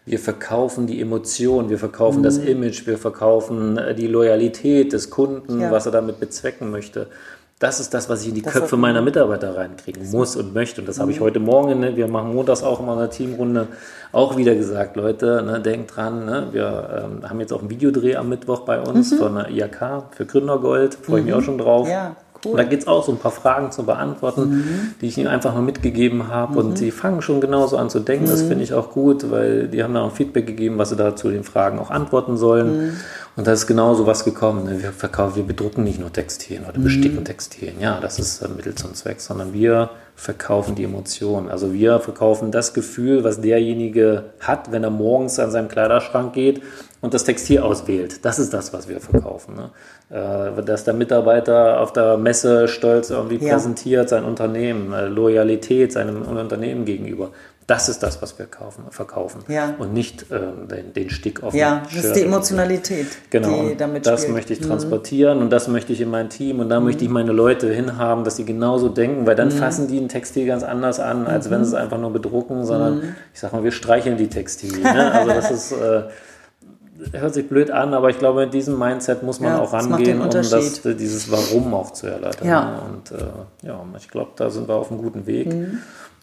Wir 0.06 0.19
verkaufen 0.19 0.86
die 0.86 0.99
Emotion, 0.99 1.69
wir 1.69 1.78
verkaufen 1.78 2.23
das 2.23 2.38
Image, 2.38 2.88
wir 2.88 2.97
verkaufen 2.97 3.78
äh, 3.78 3.95
die 3.95 4.08
Loyalität 4.08 4.91
des 4.91 5.10
Kunden, 5.12 5.62
Ja. 5.62 5.71
was 5.71 5.86
er 5.86 5.91
damit 5.93 6.19
bezwecken 6.19 6.71
möchte. 6.71 7.08
Das 7.60 7.82
ist 7.82 7.93
das, 7.93 8.08
was 8.08 8.22
ich 8.22 8.30
in 8.30 8.36
die 8.36 8.41
Das 8.41 8.54
Köpfe 8.54 8.78
meiner 8.78 9.02
Mitarbeiter 9.02 9.58
reinkriegen 9.58 10.10
muss 10.12 10.38
und 10.38 10.54
möchte. 10.54 10.80
Und 10.80 10.88
das 10.88 10.98
habe 10.98 11.12
ich 11.12 11.19
heute 11.19 11.41
Morgen, 11.41 11.82
ne, 11.82 11.98
wir 11.98 12.08
machen 12.08 12.34
montags 12.34 12.63
auch 12.63 12.80
immer 12.80 12.93
eine 12.93 13.10
Teamrunde, 13.10 13.67
auch 14.13 14.38
wieder 14.38 14.56
gesagt, 14.56 14.95
Leute, 14.95 15.43
ne, 15.45 15.60
denkt 15.60 15.93
dran, 15.93 16.26
ne, 16.26 16.48
wir 16.54 17.04
ähm, 17.04 17.30
haben 17.30 17.39
jetzt 17.41 17.52
auch 17.52 17.60
einen 17.60 17.69
Videodreh 17.69 18.15
am 18.15 18.30
Mittwoch 18.30 18.62
bei 18.62 18.80
uns 18.80 19.13
von 19.13 19.36
der 19.36 19.50
IAK 19.50 20.04
für 20.12 20.26
Gründergold, 20.26 20.95
freue 20.95 21.19
ich 21.19 21.26
mich 21.26 21.34
auch 21.34 21.41
schon 21.41 21.58
drauf. 21.58 21.89
Ja, 21.89 22.15
cool. 22.45 22.52
Und 22.52 22.58
da 22.60 22.63
geht 22.63 22.80
es 22.80 22.88
auch 22.88 23.04
so 23.04 23.12
ein 23.12 23.17
paar 23.17 23.32
Fragen 23.32 23.74
zu 23.74 23.84
beantworten, 23.84 24.95
die 25.02 25.08
ich 25.08 25.17
ihnen 25.17 25.28
einfach 25.28 25.54
mal 25.54 25.62
mitgegeben 25.62 26.30
habe. 26.30 26.58
Und 26.60 26.78
sie 26.78 26.91
fangen 26.91 27.22
schon 27.22 27.41
genauso 27.41 27.76
an 27.78 27.89
zu 27.89 28.00
denken. 28.00 28.28
Das 28.28 28.41
finde 28.41 28.63
ich 28.63 28.74
auch 28.74 28.91
gut, 28.91 29.30
weil 29.32 29.67
die 29.67 29.84
haben 29.84 29.93
da 29.93 30.04
auch 30.04 30.13
Feedback 30.13 30.48
gegeben, 30.48 30.78
was 30.78 30.91
sie 30.91 30.95
da 30.95 31.15
zu 31.15 31.30
den 31.30 31.43
Fragen 31.43 31.78
auch 31.80 31.89
antworten 31.89 32.38
sollen. 32.38 32.98
Und 33.36 33.48
da 33.48 33.54
ist 33.54 33.68
genau 33.68 33.94
so 33.94 34.06
was 34.06 34.26
gekommen. 34.26 34.65
ne? 34.65 34.82
Wir 34.82 34.92
verkaufen, 34.92 35.38
wir 35.38 35.44
bedrucken 35.44 35.84
nicht 35.84 36.00
nur 36.00 36.12
Textilien 36.12 36.65
oder 36.65 36.80
besticken 36.80 37.24
Textilien. 37.24 37.80
Ja, 37.80 38.00
das 38.00 38.20
ist 38.20 38.42
äh, 38.42 38.48
Mittel 38.50 38.76
zum 38.76 38.94
Zweck, 38.94 39.22
sondern 39.22 39.54
wir 39.54 39.92
verkaufen 40.15 40.76
die 40.76 40.84
Emotionen. 40.84 41.50
Also 41.50 41.72
wir 41.72 42.00
verkaufen 42.00 42.52
das 42.52 42.74
Gefühl, 42.74 43.24
was 43.24 43.39
derjenige 43.39 44.26
hat, 44.42 44.72
wenn 44.72 44.84
er 44.84 44.89
morgens 44.89 45.39
an 45.39 45.52
seinem 45.52 45.70
Kleiderschrank 45.70 46.34
geht 46.34 46.62
und 47.00 47.13
das 47.13 47.24
Textil 47.24 47.60
auswählt. 47.60 48.26
Das 48.26 48.39
ist 48.39 48.54
das, 48.54 48.74
was 48.74 48.89
wir 48.89 49.00
verkaufen. 49.00 49.56
Ne? 49.56 49.70
Äh, 50.10 50.62
dass 50.63 50.84
der 50.84 50.94
Mitarbeiter 50.94 51.80
auf 51.80 51.94
der 51.94 52.18
Messe 52.18 52.68
stolz 52.68 53.10
irgendwie 53.10 53.38
ja. 53.38 53.54
präsentiert, 53.54 54.10
sein 54.10 54.26
Unternehmen, 54.26 54.92
äh, 54.92 55.08
Loyalität 55.08 55.94
seinem 55.94 56.24
Unternehmen 56.24 56.84
gegenüber. 56.84 57.30
Das 57.69 57.88
ist 57.88 58.01
das, 58.01 58.19
was 58.19 58.39
wir 58.39 58.47
kaufen, 58.47 58.86
verkaufen. 58.89 59.43
Ja. 59.47 59.75
Und 59.77 59.93
nicht 59.93 60.25
ähm, 60.32 60.67
den, 60.67 60.91
den 60.91 61.12
Stick 61.12 61.43
auf 61.43 61.53
Ja, 61.53 61.84
das 61.93 62.03
ist 62.03 62.15
die 62.15 62.23
Emotionalität, 62.23 63.05
genau. 63.29 63.62
die 63.62 63.77
damit 63.77 64.08
Das 64.08 64.21
spielt. 64.21 64.34
möchte 64.34 64.53
ich 64.53 64.62
mhm. 64.62 64.65
transportieren 64.65 65.38
mhm. 65.38 65.43
und 65.43 65.49
das 65.51 65.67
möchte 65.67 65.93
ich 65.93 66.01
in 66.01 66.10
mein 66.10 66.32
Team 66.32 66.62
und 66.62 66.69
da 66.69 66.79
mhm. 66.79 66.88
möchte 66.88 67.03
ich 67.03 67.12
meine 67.12 67.32
Leute 67.32 67.71
hinhaben, 67.71 68.23
dass 68.23 68.38
sie 68.38 68.45
genauso 68.45 68.89
denken, 68.89 69.27
weil 69.27 69.36
dann 69.36 69.49
mhm. 69.49 69.60
fassen 69.60 69.88
die 69.88 69.99
ein 69.99 70.10
Textil 70.10 70.47
ganz 70.47 70.63
anders 70.63 70.99
an, 70.99 71.27
als 71.27 71.51
wenn 71.51 71.63
sie 71.63 71.67
es 71.67 71.73
mhm. 71.73 71.84
einfach 71.84 71.99
nur 71.99 72.12
bedrucken, 72.12 72.65
sondern 72.65 72.95
mhm. 72.95 73.15
ich 73.36 73.39
sage 73.39 73.55
mal, 73.55 73.63
wir 73.63 73.71
streicheln 73.71 74.17
die 74.17 74.29
Textilien. 74.29 74.82
Ne? 74.82 75.12
Also 75.12 75.32
das 75.32 75.51
ist... 75.51 75.71
Äh, 75.71 76.03
hört 77.13 77.34
sich 77.34 77.47
blöd 77.47 77.71
an, 77.71 77.93
aber 77.93 78.10
ich 78.10 78.19
glaube, 78.19 78.43
in 78.43 78.51
diesem 78.51 78.77
Mindset 78.77 79.23
muss 79.23 79.39
man 79.39 79.53
ja, 79.53 79.60
auch 79.60 79.71
rangehen, 79.71 80.21
um 80.21 80.29
das, 80.29 80.82
dieses 80.84 81.32
Warum 81.32 81.73
auch 81.73 81.93
zu 81.93 82.08
erläutern. 82.08 82.45
Ja. 82.45 82.71
Ne? 82.71 82.82
Und 82.82 83.12
äh, 83.12 83.67
ja, 83.67 83.82
ich 83.97 84.10
glaube, 84.10 84.32
da 84.36 84.49
sind 84.49 84.67
wir 84.67 84.75
auf 84.75 84.91
einem 84.91 85.01
guten 85.01 85.25
Weg. 85.25 85.47
Mhm. 85.47 85.79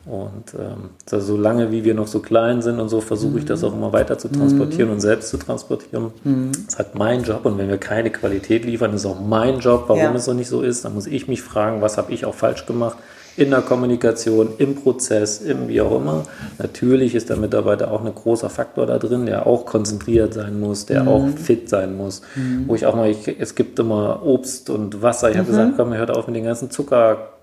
Und 0.07 0.55
ähm, 0.55 0.91
so, 1.05 1.19
solange 1.19 1.73
wie 1.73 1.85
wir 1.85 1.95
noch 1.95 2.07
so 2.07 2.21
klein 2.21 2.63
sind 2.63 2.79
und 2.79 2.89
so, 2.89 3.01
versuche 3.01 3.33
mhm. 3.33 3.39
ich 3.39 3.45
das 3.45 3.65
auch 3.65 3.75
immer 3.75 3.93
weiter 3.93 4.19
zu 4.19 4.29
transportieren 4.29 4.89
mhm. 4.89 4.95
und 4.95 5.01
selbst 5.01 5.31
zu 5.31 5.37
transportieren. 5.37 6.13
Mhm. 6.23 6.53
Das 6.53 6.75
ist 6.75 6.79
halt 6.79 6.95
mein 6.95 7.25
Job 7.25 7.45
und 7.45 7.59
wenn 7.59 7.69
wir 7.69 7.79
keine 7.79 8.11
Qualität 8.11 8.65
liefern, 8.65 8.93
ist 8.95 9.05
auch 9.05 9.21
mein 9.21 9.59
Job, 9.59 9.85
warum 9.89 10.03
ja. 10.03 10.15
es 10.15 10.29
noch 10.29 10.35
nicht 10.35 10.49
so 10.49 10.63
ist. 10.63 10.85
Dann 10.85 10.95
muss 10.95 11.09
ich 11.09 11.27
mich 11.27 11.43
fragen, 11.43 11.83
was 11.83 11.99
habe 11.99 12.13
ich 12.13 12.25
auch 12.25 12.35
falsch 12.35 12.67
gemacht 12.67 12.99
in 13.37 13.51
der 13.51 13.61
Kommunikation, 13.61 14.51
im 14.59 14.77
Prozess, 14.77 15.41
im 15.41 15.69
wie 15.69 15.81
auch 15.81 15.95
immer. 15.95 16.25
Natürlich 16.59 17.15
ist 17.15 17.29
der 17.29 17.37
Mitarbeiter 17.37 17.91
auch 17.91 18.05
ein 18.05 18.15
großer 18.15 18.49
Faktor 18.49 18.87
da 18.87 18.99
drin, 18.99 19.27
der 19.27 19.47
auch 19.47 19.67
konzentriert 19.67 20.35
sein 20.35 20.59
muss, 20.59 20.87
der 20.87 21.03
mhm. 21.03 21.09
auch 21.09 21.29
fit 21.37 21.69
sein 21.69 21.97
muss. 21.97 22.23
Mhm. 22.35 22.65
Wo 22.67 22.75
ich 22.75 22.87
auch 22.87 22.95
mal, 22.95 23.11
ich, 23.11 23.29
es 23.39 23.55
gibt 23.55 23.79
immer 23.79 24.25
Obst 24.25 24.71
und 24.71 25.03
Wasser. 25.03 25.31
Ich 25.31 25.37
habe 25.37 25.49
mhm. 25.49 25.53
gesagt, 25.53 25.73
komm, 25.77 25.95
hört 25.95 26.11
auf 26.11 26.27
mit 26.27 26.37
den 26.37 26.45
ganzen 26.45 26.71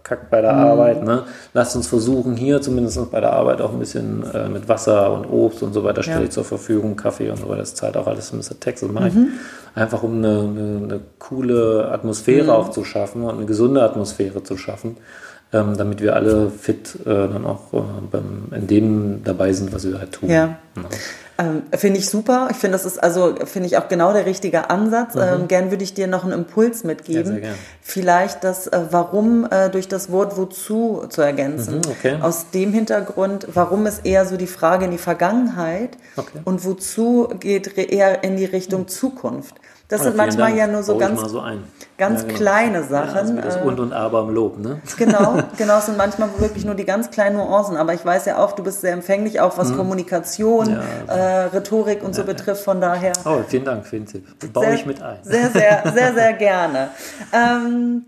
Zuckerkack 0.04 0.30
bei 0.30 0.42
der 0.42 0.54
mhm. 0.54 0.60
Arbeit. 0.60 1.04
Ne? 1.04 1.24
Lasst 1.54 1.76
uns 1.76 1.88
versuchen, 1.88 2.36
hier 2.36 2.62
zumindest 2.62 3.12
bei 3.12 3.20
der 3.20 3.34
Arbeit 3.34 3.62
auch 3.62 3.72
ein 3.72 3.80
bisschen 3.80 4.24
äh, 4.34 4.50
mit 4.50 4.68
Wasser 4.68 5.12
und 5.14 5.26
Obst 5.26 5.64
und 5.64 5.74
so 5.74 5.84
weiter 5.84 6.04
stelle 6.04 6.20
ja. 6.20 6.26
ich 6.26 6.32
zur 6.32 6.44
Verfügung, 6.44 6.96
Kaffee 6.96 7.30
und 7.30 7.38
so 7.38 7.48
weiter. 7.48 7.60
Das 7.60 7.76
zahlt 7.76 7.98
auch 7.98 8.08
alles 8.08 8.34
Mr. 8.34 8.60
Text. 8.60 8.84
Das 8.84 8.92
mache 8.92 9.08
ich 9.08 9.14
mhm. 9.14 9.30
einfach, 9.76 10.04
um 10.04 10.18
eine, 10.18 10.40
eine, 10.40 10.84
eine 10.84 11.00
coole 11.20 11.90
Atmosphäre 11.92 12.46
mhm. 12.46 12.50
auch 12.50 12.72
zu 12.72 12.84
schaffen 12.84 13.24
und 13.24 13.38
eine 13.38 13.46
gesunde 13.46 13.82
Atmosphäre 13.82 14.44
zu 14.44 14.58
schaffen 14.58 14.98
ähm, 15.54 15.78
damit 15.78 16.02
wir 16.02 16.16
alle 16.16 16.50
fit 16.50 16.98
äh, 17.06 17.10
dann 17.10 17.46
auch 17.46 17.74
äh, 17.74 17.82
beim, 18.10 18.48
in 18.56 18.66
dem 18.66 19.24
dabei 19.24 19.54
sind, 19.54 19.72
was 19.72 19.88
wir 19.88 20.00
halt 20.00 20.12
tun. 20.12 20.28
Ja. 20.28 20.58
ja. 20.76 20.84
Ähm, 21.38 21.64
finde 21.76 22.00
ich 22.00 22.10
super. 22.10 22.48
Ich 22.52 22.58
finde, 22.58 22.78
das 22.78 22.86
ist 22.86 23.02
also, 23.02 23.36
finde 23.46 23.68
ich 23.68 23.78
auch 23.78 23.88
genau 23.88 24.14
der 24.14 24.26
richtige 24.26 24.70
Ansatz. 24.70 25.16
Mhm. 25.16 25.22
Ähm, 25.22 25.48
gern 25.48 25.72
würde 25.72 25.84
ich 25.84 25.94
dir 25.94 26.08
noch 26.08 26.24
einen 26.24 26.34
Impuls 26.34 26.84
mitgeben. 26.84 27.44
Ja, 27.44 27.50
Vielleicht 27.82 28.44
das 28.44 28.68
äh, 28.68 28.82
Warum 28.92 29.48
äh, 29.50 29.70
durch 29.70 29.88
das 29.88 30.12
Wort 30.12 30.38
Wozu 30.38 31.06
zu 31.10 31.22
ergänzen. 31.22 31.78
Mhm, 31.78 31.92
okay. 31.92 32.18
Aus 32.22 32.52
dem 32.52 32.72
Hintergrund, 32.72 33.48
warum 33.54 33.88
ist 33.88 34.06
eher 34.06 34.26
so 34.26 34.38
die 34.38 34.48
Frage 34.48 34.86
in 34.86 34.92
die 34.92 34.98
Vergangenheit 34.98 35.98
okay. 36.18 36.40
und 36.46 36.66
wozu 36.66 37.30
geht 37.40 37.78
eher 37.78 38.24
in 38.24 38.38
die 38.38 38.46
Richtung 38.46 38.82
mhm. 38.82 38.88
Zukunft. 38.88 39.56
Das 39.94 40.02
oh, 40.02 40.06
sind 40.06 40.18
manchmal 40.18 40.48
Dank. 40.48 40.58
ja 40.58 40.66
nur 40.66 40.82
so 40.82 40.98
ganz, 40.98 41.22
so 41.22 41.44
ganz 42.00 42.22
ja, 42.22 42.28
genau. 42.28 42.40
kleine 42.40 42.84
Sachen. 42.84 43.14
Ja, 43.14 43.22
also 43.22 43.36
das 43.36 43.58
Und 43.58 43.80
und 43.80 43.94
Aber 43.94 44.22
im 44.22 44.34
Lob, 44.34 44.58
ne? 44.58 44.82
Genau, 44.98 45.38
genau, 45.60 45.78
es 45.78 45.86
sind 45.86 46.00
manchmal 46.00 46.30
wirklich 46.40 46.66
nur 46.66 46.74
die 46.74 46.84
ganz 46.84 47.12
kleinen 47.12 47.38
Nuancen. 47.38 47.78
Aber 47.78 47.94
ich 47.94 48.04
weiß 48.04 48.26
ja 48.26 48.40
auch, 48.40 48.54
du 48.54 48.64
bist 48.64 48.82
sehr 48.82 48.94
empfänglich, 48.94 49.40
auch 49.40 49.56
was 49.60 49.70
hm. 49.70 49.78
Kommunikation, 49.78 50.82
ja, 51.08 51.14
äh, 51.14 51.46
Rhetorik 51.46 52.02
und 52.02 52.16
so 52.16 52.24
betrifft. 52.24 52.64
Von 52.64 52.82
daher. 52.82 53.14
Oh, 53.24 53.44
vielen 53.48 53.66
Dank 53.66 53.86
für 53.86 53.98
den 53.98 54.08
Tipp. 54.08 54.26
Baue 54.52 54.66
sehr, 54.66 54.74
ich 54.74 54.86
mit 54.88 55.00
ein. 55.00 55.20
Sehr, 55.22 55.52
sehr, 55.52 55.84
sehr, 55.94 56.14
sehr 56.16 56.34
gerne. 56.40 56.90
Ähm, 57.32 58.06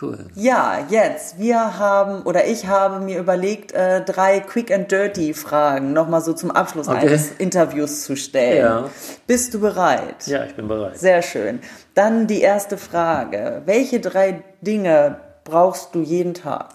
Cool. 0.00 0.26
Ja, 0.34 0.84
jetzt. 0.88 1.38
Wir 1.38 1.78
haben 1.78 2.22
oder 2.22 2.46
ich 2.46 2.66
habe 2.66 2.98
mir 2.98 3.18
überlegt, 3.18 3.72
äh, 3.72 4.04
drei 4.04 4.40
Quick 4.40 4.72
and 4.72 4.90
Dirty 4.90 5.34
Fragen 5.34 5.92
nochmal 5.92 6.20
so 6.20 6.32
zum 6.32 6.50
Abschluss 6.50 6.88
okay. 6.88 6.98
eines 6.98 7.30
Interviews 7.32 8.02
zu 8.02 8.16
stellen. 8.16 8.58
Ja. 8.58 8.90
Bist 9.28 9.54
du 9.54 9.60
bereit? 9.60 10.26
Ja, 10.26 10.44
ich 10.44 10.56
bin 10.56 10.66
bereit. 10.66 10.98
Sehr 10.98 11.22
schön. 11.22 11.60
Dann 11.94 12.26
die 12.26 12.40
erste 12.40 12.76
Frage. 12.76 13.62
Welche 13.66 14.00
drei 14.00 14.42
Dinge 14.62 15.20
brauchst 15.44 15.94
du 15.94 16.02
jeden 16.02 16.34
Tag? 16.34 16.70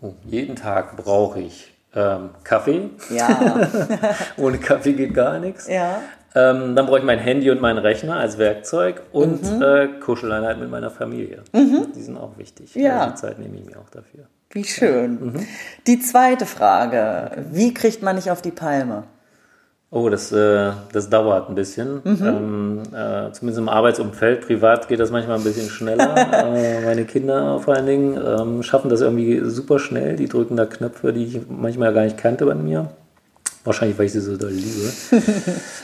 Oh, 0.00 0.14
jeden 0.24 0.56
Tag 0.56 0.96
brauche 0.96 1.40
ich 1.40 1.72
ähm, 1.94 2.30
Kaffee. 2.44 2.90
Ja. 3.10 3.68
Ohne 4.36 4.58
Kaffee 4.58 4.94
geht 4.94 5.14
gar 5.14 5.38
nichts. 5.38 5.68
Ja. 5.68 6.02
Ähm, 6.38 6.76
dann 6.76 6.86
brauche 6.86 6.98
ich 6.98 7.04
mein 7.04 7.18
Handy 7.18 7.50
und 7.50 7.60
meinen 7.60 7.78
Rechner 7.78 8.16
als 8.16 8.38
Werkzeug 8.38 9.02
und 9.12 9.42
mhm. 9.42 9.62
äh, 9.62 9.88
Kuscheleinheit 10.00 10.60
mit 10.60 10.70
meiner 10.70 10.90
Familie. 10.90 11.42
Mhm. 11.52 11.88
Die 11.96 12.02
sind 12.02 12.16
auch 12.16 12.38
wichtig. 12.38 12.74
Ja. 12.76 13.08
Die 13.08 13.14
Zeit 13.14 13.38
nehme 13.40 13.56
ich 13.56 13.64
mir 13.64 13.78
auch 13.78 13.90
dafür. 13.90 14.26
Wie 14.50 14.64
schön. 14.64 15.32
Mhm. 15.32 15.46
Die 15.86 15.98
zweite 15.98 16.46
Frage. 16.46 17.30
Okay. 17.32 17.44
Wie 17.50 17.74
kriegt 17.74 18.02
man 18.02 18.16
nicht 18.16 18.30
auf 18.30 18.40
die 18.40 18.52
Palme? 18.52 19.04
Oh, 19.90 20.10
das, 20.10 20.30
äh, 20.32 20.70
das 20.92 21.08
dauert 21.10 21.48
ein 21.48 21.54
bisschen. 21.54 22.02
Mhm. 22.04 22.18
Ähm, 22.22 22.82
äh, 22.94 23.32
zumindest 23.32 23.58
im 23.58 23.68
Arbeitsumfeld. 23.68 24.42
Privat 24.46 24.86
geht 24.86 25.00
das 25.00 25.10
manchmal 25.10 25.38
ein 25.38 25.44
bisschen 25.44 25.68
schneller. 25.68 26.14
äh, 26.54 26.84
meine 26.84 27.04
Kinder 27.04 27.58
vor 27.58 27.74
allen 27.74 27.86
Dingen 27.86 28.20
ähm, 28.22 28.62
schaffen 28.62 28.90
das 28.90 29.00
irgendwie 29.00 29.40
super 29.44 29.78
schnell. 29.78 30.16
Die 30.16 30.28
drücken 30.28 30.56
da 30.56 30.66
Knöpfe, 30.66 31.12
die 31.12 31.24
ich 31.24 31.40
manchmal 31.48 31.92
gar 31.94 32.04
nicht 32.04 32.18
kannte 32.18 32.44
bei 32.46 32.54
mir. 32.54 32.90
Wahrscheinlich, 33.68 33.98
weil 33.98 34.06
ich 34.06 34.12
sie 34.12 34.22
so 34.22 34.38
doll 34.38 34.50
liebe. 34.50 34.90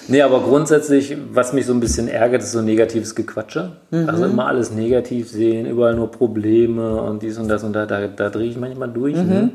nee, 0.09 0.23
aber 0.23 0.41
grundsätzlich, 0.41 1.15
was 1.33 1.53
mich 1.53 1.67
so 1.67 1.75
ein 1.75 1.81
bisschen 1.81 2.09
ärgert, 2.09 2.43
ist 2.43 2.53
so 2.53 2.63
negatives 2.63 3.15
Gequatsche. 3.15 3.73
Mhm. 3.91 4.09
Also 4.09 4.25
immer 4.25 4.47
alles 4.47 4.71
negativ 4.71 5.29
sehen, 5.29 5.67
überall 5.67 5.95
nur 5.95 6.11
Probleme 6.11 7.03
und 7.03 7.23
dies 7.23 7.37
und 7.37 7.47
das 7.47 7.63
und 7.63 7.75
da, 7.75 7.85
da, 7.85 8.07
da 8.07 8.31
drehe 8.31 8.49
ich 8.49 8.57
manchmal 8.57 8.89
durch. 8.89 9.17
Mhm. 9.17 9.29
Ne? 9.29 9.51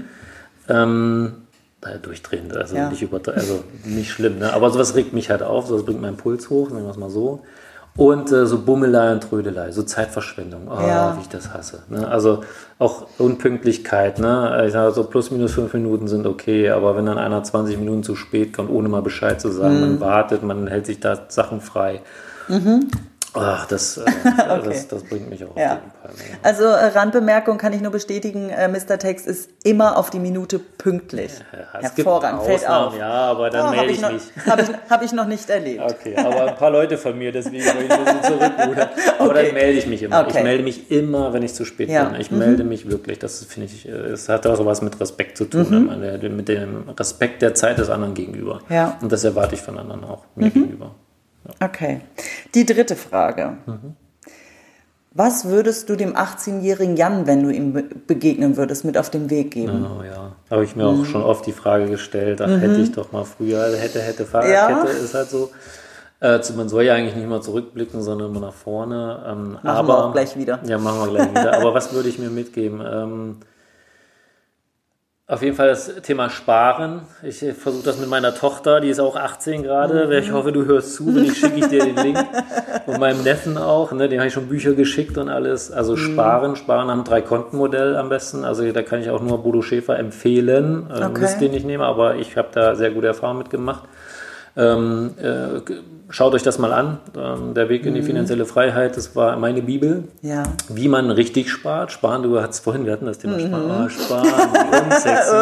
Ähm, 0.70 1.32
durchdrehen, 2.04 2.52
also, 2.56 2.76
ja. 2.76 2.92
nicht 2.92 3.12
also 3.12 3.64
nicht 3.84 4.12
schlimm, 4.12 4.38
ne? 4.38 4.54
aber 4.54 4.70
sowas 4.70 4.94
regt 4.94 5.14
mich 5.14 5.32
halt 5.32 5.42
auf, 5.42 5.66
sowas 5.66 5.84
bringt 5.84 6.02
meinen 6.02 6.18
Puls 6.18 6.52
hoch, 6.52 6.70
sagen 6.70 6.84
wir 6.84 6.92
es 6.92 6.98
mal 6.98 7.10
so. 7.10 7.42
Und 8.00 8.32
äh, 8.32 8.46
so 8.46 8.60
Bummelei 8.60 9.12
und 9.12 9.22
Trödelei, 9.22 9.72
so 9.72 9.84
Zeitverschwendung, 9.84 10.70
oh, 10.70 10.80
ja. 10.80 11.18
wie 11.18 11.22
ich 11.22 11.28
das 11.28 11.54
hasse. 11.54 11.84
Ne? 11.90 12.08
Also 12.08 12.42
auch 12.78 13.08
Unpünktlichkeit, 13.18 14.20
ne? 14.20 14.64
ich 14.66 14.72
sage 14.72 14.94
so 14.94 15.04
plus 15.04 15.32
minus 15.32 15.52
fünf 15.52 15.74
Minuten 15.74 16.08
sind 16.08 16.26
okay, 16.26 16.70
aber 16.70 16.96
wenn 16.96 17.06
dann 17.08 17.18
einer 17.18 17.44
20 17.44 17.78
Minuten 17.78 18.04
zu 18.04 18.16
spät 18.16 18.54
kommt, 18.54 18.70
ohne 18.70 18.88
mal 18.88 19.02
Bescheid 19.02 19.42
zu 19.42 19.50
sagen, 19.50 19.76
mhm. 19.76 19.82
man 19.82 20.00
wartet, 20.00 20.44
man 20.44 20.68
hält 20.68 20.86
sich 20.86 21.02
da 21.02 21.20
Sachen 21.28 21.60
frei. 21.60 22.02
Mhm. 22.48 22.88
Ach, 23.34 23.68
das, 23.68 23.98
äh, 23.98 24.02
okay. 24.26 24.62
das, 24.66 24.88
das, 24.88 25.04
bringt 25.04 25.30
mich 25.30 25.44
auch 25.44 25.56
ja. 25.56 25.74
auf 25.74 25.80
jeden 25.80 25.92
Fall. 26.18 26.32
Ja. 26.32 26.38
Also 26.42 26.64
äh, 26.64 26.86
Randbemerkung 26.88 27.58
kann 27.58 27.74
ich 27.74 27.82
nur 27.82 27.92
bestätigen, 27.92 28.50
äh, 28.50 28.68
Mr. 28.68 28.98
Text 28.98 29.28
ist 29.28 29.50
immer 29.64 29.98
auf 29.98 30.10
die 30.10 30.20
Minute 30.20 30.58
pünktlich. 30.60 31.32
Ja, 31.54 31.82
Hervorragend, 31.82 32.44
fällt 32.44 32.68
auf. 32.68 32.98
Ja, 32.98 33.08
aber 33.10 33.50
dann 33.50 33.68
oh, 33.68 33.72
melde 33.72 33.92
ich, 33.92 34.02
ich 34.02 34.12
mich. 34.12 34.24
Habe 34.48 34.62
ich, 34.64 34.70
hab 34.90 35.04
ich 35.04 35.14
noch 35.14 35.28
nicht 35.28 35.50
erlebt. 35.50 35.82
Okay, 35.84 36.16
aber 36.18 36.48
ein 36.48 36.56
paar 36.56 36.72
Leute 36.72 36.98
von 36.98 37.18
mir, 37.18 37.32
deswegen 37.32 37.64
will 37.64 37.86
ich 37.86 37.92
ein 37.92 38.06
bisschen 38.06 38.24
zurückrudern. 38.24 38.90
Aber 39.20 39.30
okay. 39.30 39.46
dann 39.46 39.54
melde 39.54 39.78
ich 39.78 39.88
mich 39.88 40.04
immer. 40.04 40.22
Okay. 40.22 40.38
Ich 40.38 40.44
melde 40.44 40.64
mich 40.64 40.92
immer, 40.92 41.34
wenn 41.34 41.44
ich 41.44 41.54
zu 41.54 41.66
spät 41.66 41.90
ja. 41.90 42.06
bin. 42.06 42.20
Ich 42.20 42.32
mhm. 42.32 42.40
melde 42.40 42.64
mich 42.64 42.90
wirklich. 42.90 43.20
Das 43.20 43.44
finde 43.44 43.68
ich, 43.68 43.88
äh, 43.88 43.92
es 43.92 44.28
hat 44.28 44.48
auch 44.48 44.66
was 44.66 44.82
mit 44.82 45.00
Respekt 45.00 45.38
zu 45.38 45.46
tun, 45.46 45.70
mhm. 45.70 46.00
Ne? 46.00 46.30
mit 46.30 46.48
dem 46.48 46.90
Respekt 46.90 47.42
der 47.42 47.54
Zeit 47.54 47.78
des 47.78 47.90
anderen 47.90 48.14
gegenüber. 48.14 48.62
Ja. 48.70 48.98
Und 49.02 49.12
das 49.12 49.24
erwarte 49.24 49.56
ich 49.56 49.62
von 49.62 49.78
anderen 49.78 50.04
auch, 50.04 50.24
mir 50.36 50.48
mhm. 50.48 50.54
gegenüber. 50.54 50.96
Okay. 51.60 52.02
Die 52.56 52.66
dritte 52.66 52.96
Frage. 52.96 53.58
Mhm. 53.66 53.96
Was 55.12 55.46
würdest 55.46 55.90
du 55.90 55.96
dem 55.96 56.16
18-jährigen 56.16 56.96
Jan, 56.96 57.26
wenn 57.26 57.44
du 57.44 57.50
ihm 57.50 57.74
begegnen 58.06 58.58
würdest, 58.58 58.86
mit 58.86 58.98
auf 58.98 59.10
den 59.10 59.30
Weg 59.30 59.52
geben? 59.52 59.86
Oh 59.86 60.04
ja, 60.04 60.34
habe 60.52 60.64
ich 60.64 60.76
mir 60.76 60.90
mhm. 60.90 61.02
auch 61.02 61.06
schon 61.06 61.24
oft 61.24 61.46
die 61.48 61.52
Frage 61.52 61.88
gestellt. 61.88 62.42
Ach, 62.42 62.48
mhm. 62.48 62.60
hätte 62.60 62.80
ich 62.80 62.92
doch 62.92 63.12
mal 63.12 63.26
früher, 63.26 63.76
hätte, 63.76 64.02
hätte, 64.02 64.26
Fahrradkette 64.26 64.98
ja. 64.98 65.04
ist 65.04 65.14
halt 65.16 65.30
so. 65.30 65.50
Äh, 66.22 66.40
man 66.56 66.70
soll 66.70 66.84
ja 66.84 66.94
eigentlich 66.94 67.16
nicht 67.16 67.28
mal 67.28 67.42
zurückblicken, 67.42 68.02
sondern 68.02 68.30
immer 68.30 68.40
nach 68.40 68.54
vorne. 68.54 69.26
Ähm, 69.28 69.54
machen 69.54 69.68
aber, 69.68 69.88
wir 69.88 70.06
auch 70.06 70.12
gleich 70.12 70.38
wieder. 70.38 70.60
Ja, 70.66 70.78
machen 70.78 71.00
wir 71.00 71.08
gleich 71.08 71.30
wieder. 71.32 71.58
Aber 71.58 71.74
was 71.74 71.92
würde 71.94 72.10
ich 72.10 72.20
mir 72.20 72.30
mitgeben? 72.30 72.82
Ähm, 72.86 73.38
auf 75.30 75.44
jeden 75.44 75.56
Fall 75.56 75.68
das 75.68 75.94
Thema 76.02 76.32
Sparen. 76.32 77.02
Ich 77.22 77.46
versuche 77.54 77.84
das 77.86 78.00
mit 78.00 78.10
meiner 78.10 78.34
Tochter, 78.34 78.82
die 78.82 78.90
ist 78.90 79.00
auch 79.00 79.16
18 79.16 79.62
gerade. 79.62 80.08
Mhm. 80.08 80.12
Ich 80.14 80.32
hoffe, 80.32 80.52
du 80.52 80.66
hörst 80.66 80.96
zu, 80.96 81.14
wenn 81.16 81.26
ich 81.26 81.38
schicke 81.38 81.60
ich 81.60 81.68
dir 81.68 81.86
den 81.86 81.96
Link. 81.98 82.18
Und 82.88 83.00
meinem 83.00 83.22
Neffen 83.22 83.56
auch, 83.60 83.92
ne, 83.92 84.10
dem 84.10 84.20
habe 84.20 84.28
ich 84.28 84.34
schon 84.34 84.48
Bücher 84.48 84.74
geschickt 84.74 85.20
und 85.20 85.30
alles. 85.30 85.72
Also 85.72 85.94
mhm. 85.94 85.98
Sparen, 85.98 86.56
Sparen 86.56 86.90
am 86.90 87.04
Drei-Konten-Modell 87.04 87.96
am 87.96 88.10
besten. 88.10 88.44
Also 88.44 88.72
da 88.72 88.82
kann 88.82 89.02
ich 89.02 89.12
auch 89.12 89.22
nur 89.22 89.44
Bodo 89.44 89.62
Schäfer 89.62 90.00
empfehlen. 90.00 90.88
Ähm, 90.90 91.04
okay. 91.12 91.22
Müsst 91.22 91.42
den 91.42 91.52
nicht 91.52 91.66
nehmen, 91.66 91.84
aber 91.84 92.16
ich 92.16 92.36
habe 92.36 92.48
da 92.52 92.74
sehr 92.74 92.90
gute 92.90 93.06
Erfahrungen 93.06 93.40
mitgemacht. 93.40 93.84
Ähm, 94.60 95.12
äh, 95.22 95.62
schaut 96.10 96.34
euch 96.34 96.44
das 96.44 96.60
mal 96.60 96.74
an. 96.74 96.98
Ähm, 97.18 97.54
der 97.54 97.70
Weg 97.70 97.86
in 97.86 97.94
die 97.94 98.02
finanzielle 98.02 98.46
Freiheit, 98.46 98.98
das 98.98 99.16
war 99.16 99.38
meine 99.38 99.62
Bibel. 99.62 100.04
Ja. 100.22 100.44
Wie 100.68 100.90
man 100.90 101.12
richtig 101.12 101.50
spart. 101.50 101.94
Sparen, 101.94 102.24
du 102.24 102.42
hattest 102.42 102.64
vorhin, 102.66 102.86
wir 102.86 102.92
hatten 102.92 103.06
das 103.06 103.20
Thema 103.20 103.40
Sparen. 103.40 103.86
Oh, 103.86 103.90
sparen, 103.90 104.28
unsexy. 104.86 105.36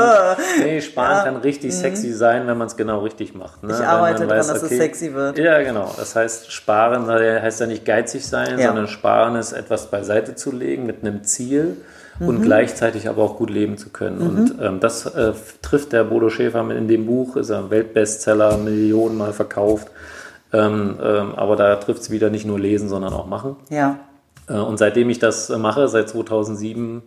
nee, 0.64 0.82
Sparen 0.82 1.18
Ja. 1.18 1.24
kann 1.24 1.36
richtig 1.38 1.74
sexy 1.74 2.14
sein, 2.14 2.46
wenn 2.46 2.58
man 2.60 2.68
es 2.68 2.78
genau 2.78 3.00
richtig 3.00 3.34
macht. 3.34 3.64
Ne? 3.64 3.74
Ich 3.74 3.86
arbeite 3.86 4.30
weiß, 4.30 4.48
dass 4.50 4.62
es 4.64 4.70
sexy 4.70 5.14
wird. 5.16 5.40
Ja, 5.40 5.64
genau. 5.64 5.92
Das 5.98 6.16
heißt, 6.16 6.52
Sparen 6.52 7.10
äh, 7.10 7.42
heißt 7.42 7.60
ja 7.60 7.66
nicht 7.66 7.86
geizig 7.86 8.26
sein, 8.28 8.60
Ja. 8.60 8.68
sondern 8.68 8.88
Sparen 8.88 9.36
ist 9.36 9.54
etwas 9.54 9.90
beiseite 9.90 10.36
zu 10.36 10.52
legen 10.52 10.86
mit 10.86 11.02
einem 11.02 11.24
Ziel. 11.24 11.78
Mhm. 12.20 12.28
Und 12.28 12.42
gleichzeitig 12.42 13.10
aber 13.10 13.24
auch 13.24 13.38
gut 13.38 13.50
leben 13.50 13.78
zu 13.78 13.90
können. 13.90 14.20
Und 14.20 14.56
ähm, 14.62 14.80
das 14.80 15.06
äh, 15.06 15.34
trifft 15.62 15.94
der 15.94 16.04
Bodo 16.04 16.30
Schäfer 16.30 16.64
mit 16.64 16.78
in 16.78 16.88
dem 16.88 17.06
Buch, 17.06 17.36
ist 17.36 17.50
er 17.50 17.60
ein 17.60 17.70
Weltbestseller, 17.70 18.58
Millionen 18.58 19.18
Mal 19.18 19.34
verkauft. 19.34 19.90
Ähm, 20.54 20.98
ähm, 21.02 21.36
aber 21.36 21.56
da 21.56 21.76
trifft 21.76 22.02
es 22.02 22.12
wieder 22.12 22.30
nicht 22.30 22.46
nur 22.46 22.60
lesen, 22.60 22.90
sondern 22.90 23.14
auch 23.14 23.28
machen. 23.28 23.58
Ja. 23.70 24.00
Äh, 24.48 24.54
und 24.54 24.78
seitdem 24.78 25.10
ich 25.10 25.20
das 25.20 25.50
äh, 25.50 25.58
mache, 25.58 25.88
seit 25.88 26.10
2007, 26.10 27.04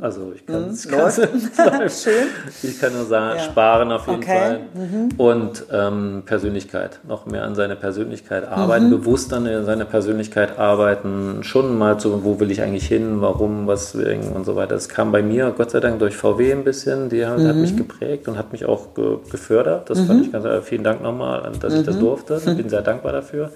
also 0.00 0.32
ich 0.34 0.46
kann 0.46 0.64
läuft. 1.80 2.02
Schön. 2.04 2.26
Ich 2.62 2.80
kann 2.80 2.92
nur 2.92 3.04
sagen, 3.04 3.38
Ja. 3.38 3.44
sparen 3.44 3.90
auf 3.92 4.06
jeden 4.06 4.22
Okay. 4.22 4.58
Mhm. 4.74 5.10
Fall. 5.10 5.26
Und 5.26 5.64
ähm, 5.72 6.22
Persönlichkeit, 6.24 7.00
noch 7.08 7.26
mehr 7.26 7.44
an 7.44 7.54
seine 7.54 7.76
Persönlichkeit 7.76 8.46
arbeiten, 8.48 8.86
Mhm. 8.86 8.90
bewusst 8.90 9.32
an 9.32 9.48
seine 9.64 9.84
Persönlichkeit 9.84 10.58
arbeiten, 10.58 11.42
schon 11.42 11.76
mal 11.76 11.98
zu, 11.98 12.24
wo 12.24 12.38
will 12.40 12.50
ich 12.50 12.62
eigentlich 12.62 12.86
hin, 12.86 13.20
warum, 13.20 13.66
was 13.66 13.98
wegen 13.98 14.28
und 14.32 14.44
so 14.44 14.54
weiter. 14.56 14.74
Das 14.74 14.88
kam 14.88 15.10
bei 15.12 15.22
mir, 15.22 15.52
Gott 15.56 15.70
sei 15.72 15.80
Dank, 15.80 15.98
durch 15.98 16.16
VW 16.16 16.52
ein 16.52 16.64
bisschen, 16.64 17.08
die 17.08 17.26
hat, 17.26 17.40
hat 17.40 17.54
Mhm. 17.56 17.60
mich 17.62 17.76
geprägt 17.76 18.28
und 18.28 18.38
hat 18.38 18.52
mich 18.52 18.64
auch 18.66 18.94
ge 18.94 19.18
gefördert. 19.30 19.90
Das 19.90 20.00
fand 20.00 20.24
ich 20.24 20.32
ganz, 20.32 20.44
äh, 20.44 20.62
vielen 20.62 20.84
Dank 20.84 21.02
nochmal, 21.02 21.50
dass 21.60 21.74
ich 21.74 21.80
Mhm. 21.80 21.86
das 21.86 21.98
durfte. 21.98 22.40
Bin 22.54 22.68
sehr 22.68 22.82
dankbar 22.82 23.12
dafür. 23.12 23.50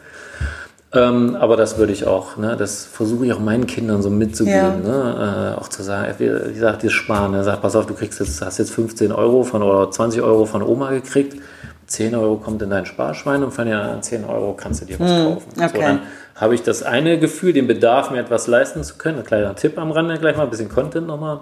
Ähm, 0.95 1.37
aber 1.41 1.57
das 1.57 1.79
würde 1.79 1.93
ich 1.93 2.07
auch, 2.07 2.37
ne, 2.37 2.55
das 2.57 2.85
versuche 2.85 3.25
ich 3.25 3.33
auch 3.33 3.39
meinen 3.39 3.67
Kindern 3.67 4.03
so 4.03 4.11
mitzugeben, 4.11 4.83
ne, 4.83 5.55
äh, 5.57 5.61
auch 5.61 5.69
zu 5.69 5.83
sagen, 5.83 6.15
wie, 6.19 6.27
gesagt, 6.27 6.83
dieses 6.83 6.93
Sparen, 6.93 7.33
ne, 7.33 7.45
sag, 7.45 7.63
pass 7.63 7.75
auf, 7.77 7.87
du 7.87 7.95
kriegst 7.95 8.21
jetzt, 8.21 8.43
hast 8.43 8.59
jetzt 8.59 8.73
15 8.73 9.11
Euro 9.11 9.43
von 9.43 9.63
oder 9.63 9.91
20 9.91 10.21
Euro 10.21 10.45
von 10.45 10.63
Oma 10.63 10.91
gekriegt, 10.91 11.41
10 11.87 12.15
Euro 12.15 12.37
kommt 12.37 12.61
in 12.61 12.69
dein 12.69 12.85
Sparschwein 12.85 13.43
und 13.43 13.53
von 13.53 13.67
den 13.67 13.75
anderen 13.75 14.03
10 14.03 14.25
Euro 14.27 14.53
kannst 14.53 14.83
du 14.83 14.85
dir 14.85 15.01
was 15.01 15.11
kaufen. 15.11 15.51
So, 15.55 15.65
okay. 15.65 15.81
dann 15.81 16.01
habe 16.35 16.55
ich 16.55 16.63
das 16.63 16.83
eine 16.83 17.19
Gefühl, 17.19 17.55
den 17.55 17.67
Bedarf, 17.67 18.11
mir 18.11 18.21
etwas 18.21 18.47
leisten 18.47 18.83
zu 18.85 18.97
können. 18.97 19.19
Ein 19.19 19.25
kleiner 19.25 19.55
Tipp 19.55 19.79
am 19.79 19.93
Rande 19.93 20.19
gleich 20.19 20.37
mal, 20.37 20.45
ein 20.45 20.51
bisschen 20.51 20.69
Content 20.69 21.07
nochmal. 21.07 21.41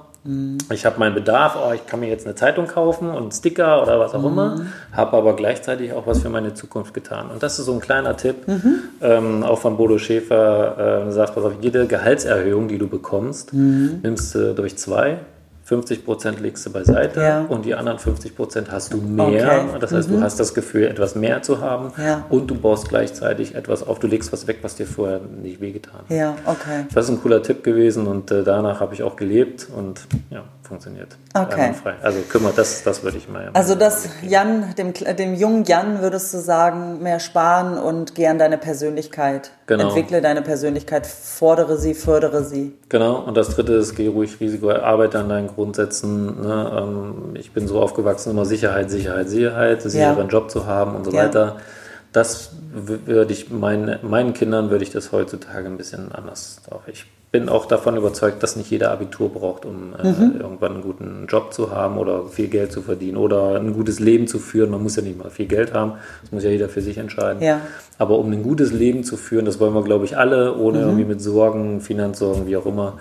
Ich 0.70 0.84
habe 0.84 0.98
meinen 0.98 1.14
Bedarf, 1.14 1.56
oh, 1.56 1.72
ich 1.72 1.86
kann 1.86 2.00
mir 2.00 2.08
jetzt 2.08 2.26
eine 2.26 2.34
Zeitung 2.34 2.66
kaufen 2.66 3.08
und 3.08 3.16
einen 3.16 3.32
Sticker 3.32 3.82
oder 3.82 3.98
was 3.98 4.14
auch 4.14 4.22
immer, 4.24 4.66
habe 4.92 5.16
aber 5.16 5.34
gleichzeitig 5.34 5.94
auch 5.94 6.06
was 6.06 6.20
für 6.20 6.28
meine 6.28 6.52
Zukunft 6.52 6.92
getan. 6.92 7.30
Und 7.30 7.42
das 7.42 7.58
ist 7.58 7.64
so 7.64 7.72
ein 7.72 7.80
kleiner 7.80 8.16
Tipp, 8.18 8.36
ähm, 9.00 9.42
auch 9.42 9.58
von 9.58 9.78
Bodo 9.78 9.96
Schäfer, 9.96 11.06
äh, 11.06 11.12
sagt, 11.12 11.34
pass 11.34 11.44
auf, 11.44 11.52
jede 11.62 11.86
Gehaltserhöhung, 11.86 12.68
die 12.68 12.76
du 12.76 12.86
bekommst, 12.86 13.54
nimmst 14.02 14.34
du 14.34 14.54
durch 14.54 14.76
zwei. 14.76 15.18
50 15.70 16.04
Prozent 16.04 16.40
legst 16.40 16.66
du 16.66 16.72
beiseite 16.72 17.20
Ja. 17.20 17.44
und 17.48 17.64
die 17.64 17.76
anderen 17.76 18.00
50 18.00 18.34
Prozent 18.34 18.72
hast 18.72 18.92
du 18.92 18.96
mehr. 18.96 19.66
Okay. 19.68 19.78
Das 19.78 19.92
heißt, 19.92 20.10
du 20.10 20.20
hast 20.20 20.40
das 20.40 20.52
Gefühl, 20.52 20.82
etwas 20.88 21.14
mehr 21.14 21.42
zu 21.42 21.60
haben 21.60 21.92
Ja. 21.96 22.24
und 22.28 22.50
du 22.50 22.56
baust 22.56 22.88
gleichzeitig 22.88 23.54
etwas 23.54 23.86
auf. 23.86 24.00
Du 24.00 24.08
legst 24.08 24.32
was 24.32 24.48
weg, 24.48 24.58
was 24.62 24.74
dir 24.74 24.86
vorher 24.86 25.20
nicht 25.20 25.60
wehgetan 25.60 26.00
hat. 26.08 26.10
Ja, 26.10 26.34
okay. 26.44 26.86
Das 26.92 27.04
ist 27.04 27.12
ein 27.12 27.22
cooler 27.22 27.40
Tipp 27.44 27.62
gewesen 27.62 28.08
und 28.08 28.32
äh, 28.32 28.42
danach 28.42 28.80
habe 28.80 28.94
ich 28.94 29.04
auch 29.04 29.14
gelebt 29.14 29.68
und 29.76 30.00
ja, 30.30 30.42
funktioniert. 30.70 31.16
Okay. 31.34 31.72
Also 32.00 32.20
kümmert, 32.28 32.56
das, 32.56 32.82
das 32.84 33.02
würde 33.02 33.18
ich 33.18 33.28
mal. 33.28 33.50
Also 33.52 33.74
das 33.74 34.08
Jan, 34.22 34.74
dem, 34.78 34.94
dem 34.94 35.34
jungen 35.34 35.64
Jan 35.64 36.00
würdest 36.00 36.32
du 36.32 36.38
sagen, 36.38 37.02
mehr 37.02 37.18
sparen 37.18 37.76
und 37.76 38.14
geh 38.14 38.28
an 38.28 38.38
deine 38.38 38.56
Persönlichkeit. 38.56 39.50
Genau. 39.66 39.88
Entwickle 39.88 40.22
deine 40.22 40.42
Persönlichkeit, 40.42 41.06
fordere 41.06 41.76
sie, 41.76 41.94
fördere 41.94 42.44
sie. 42.44 42.72
Genau, 42.88 43.16
und 43.16 43.36
das 43.36 43.50
dritte 43.50 43.74
ist, 43.74 43.96
geh 43.96 44.06
ruhig 44.06 44.40
Risiko, 44.40 44.70
arbeite 44.70 45.18
an 45.18 45.28
deinen 45.28 45.48
Grundsätzen. 45.48 46.40
Ne? 46.40 46.72
Ähm, 46.80 47.34
ich 47.34 47.52
bin 47.52 47.66
so 47.66 47.80
aufgewachsen, 47.80 48.30
immer 48.30 48.44
Sicherheit, 48.44 48.90
Sicherheit, 48.90 49.28
Sicherheit, 49.28 49.82
sicheren 49.82 50.28
Job 50.28 50.50
zu 50.50 50.66
haben 50.66 50.94
und 50.94 51.04
so 51.04 51.10
Ja. 51.10 51.24
weiter. 51.24 51.56
Das 52.12 52.50
würde 52.72 53.32
ich 53.32 53.50
meinen, 53.50 53.98
meinen 54.02 54.32
Kindern 54.32 54.70
würde 54.70 54.84
ich 54.84 54.90
das 54.90 55.12
heutzutage 55.12 55.66
ein 55.66 55.76
bisschen 55.76 56.12
anders. 56.12 56.60
Auch 56.70 56.86
ich 56.86 57.06
bin 57.32 57.48
auch 57.48 57.66
davon 57.66 57.96
überzeugt, 57.96 58.42
dass 58.42 58.56
nicht 58.56 58.70
jeder 58.72 58.90
Abitur 58.90 59.28
braucht, 59.32 59.64
um 59.64 59.94
äh, 60.02 60.08
Mhm. 60.08 60.40
irgendwann 60.40 60.72
einen 60.72 60.82
guten 60.82 61.26
Job 61.28 61.52
zu 61.54 61.70
haben 61.70 61.96
oder 61.96 62.24
viel 62.26 62.48
Geld 62.48 62.72
zu 62.72 62.82
verdienen 62.82 63.16
oder 63.16 63.54
ein 63.54 63.72
gutes 63.72 64.00
Leben 64.00 64.26
zu 64.26 64.40
führen. 64.40 64.70
Man 64.70 64.82
muss 64.82 64.96
ja 64.96 65.02
nicht 65.02 65.16
mal 65.16 65.30
viel 65.30 65.46
Geld 65.46 65.72
haben, 65.72 65.92
das 66.22 66.32
muss 66.32 66.42
ja 66.42 66.50
jeder 66.50 66.68
für 66.68 66.80
sich 66.80 66.98
entscheiden. 66.98 67.40
Ja. 67.40 67.60
Aber 67.98 68.18
um 68.18 68.32
ein 68.32 68.42
gutes 68.42 68.72
Leben 68.72 69.04
zu 69.04 69.16
führen, 69.16 69.44
das 69.44 69.60
wollen 69.60 69.74
wir, 69.74 69.84
glaube 69.84 70.06
ich, 70.06 70.16
alle, 70.16 70.56
ohne 70.56 70.78
Mhm. 70.78 70.84
irgendwie 70.86 71.04
mit 71.04 71.20
Sorgen, 71.20 71.80
Finanzsorgen, 71.80 72.46
wie 72.48 72.56
auch 72.56 72.66
immer, 72.66 72.94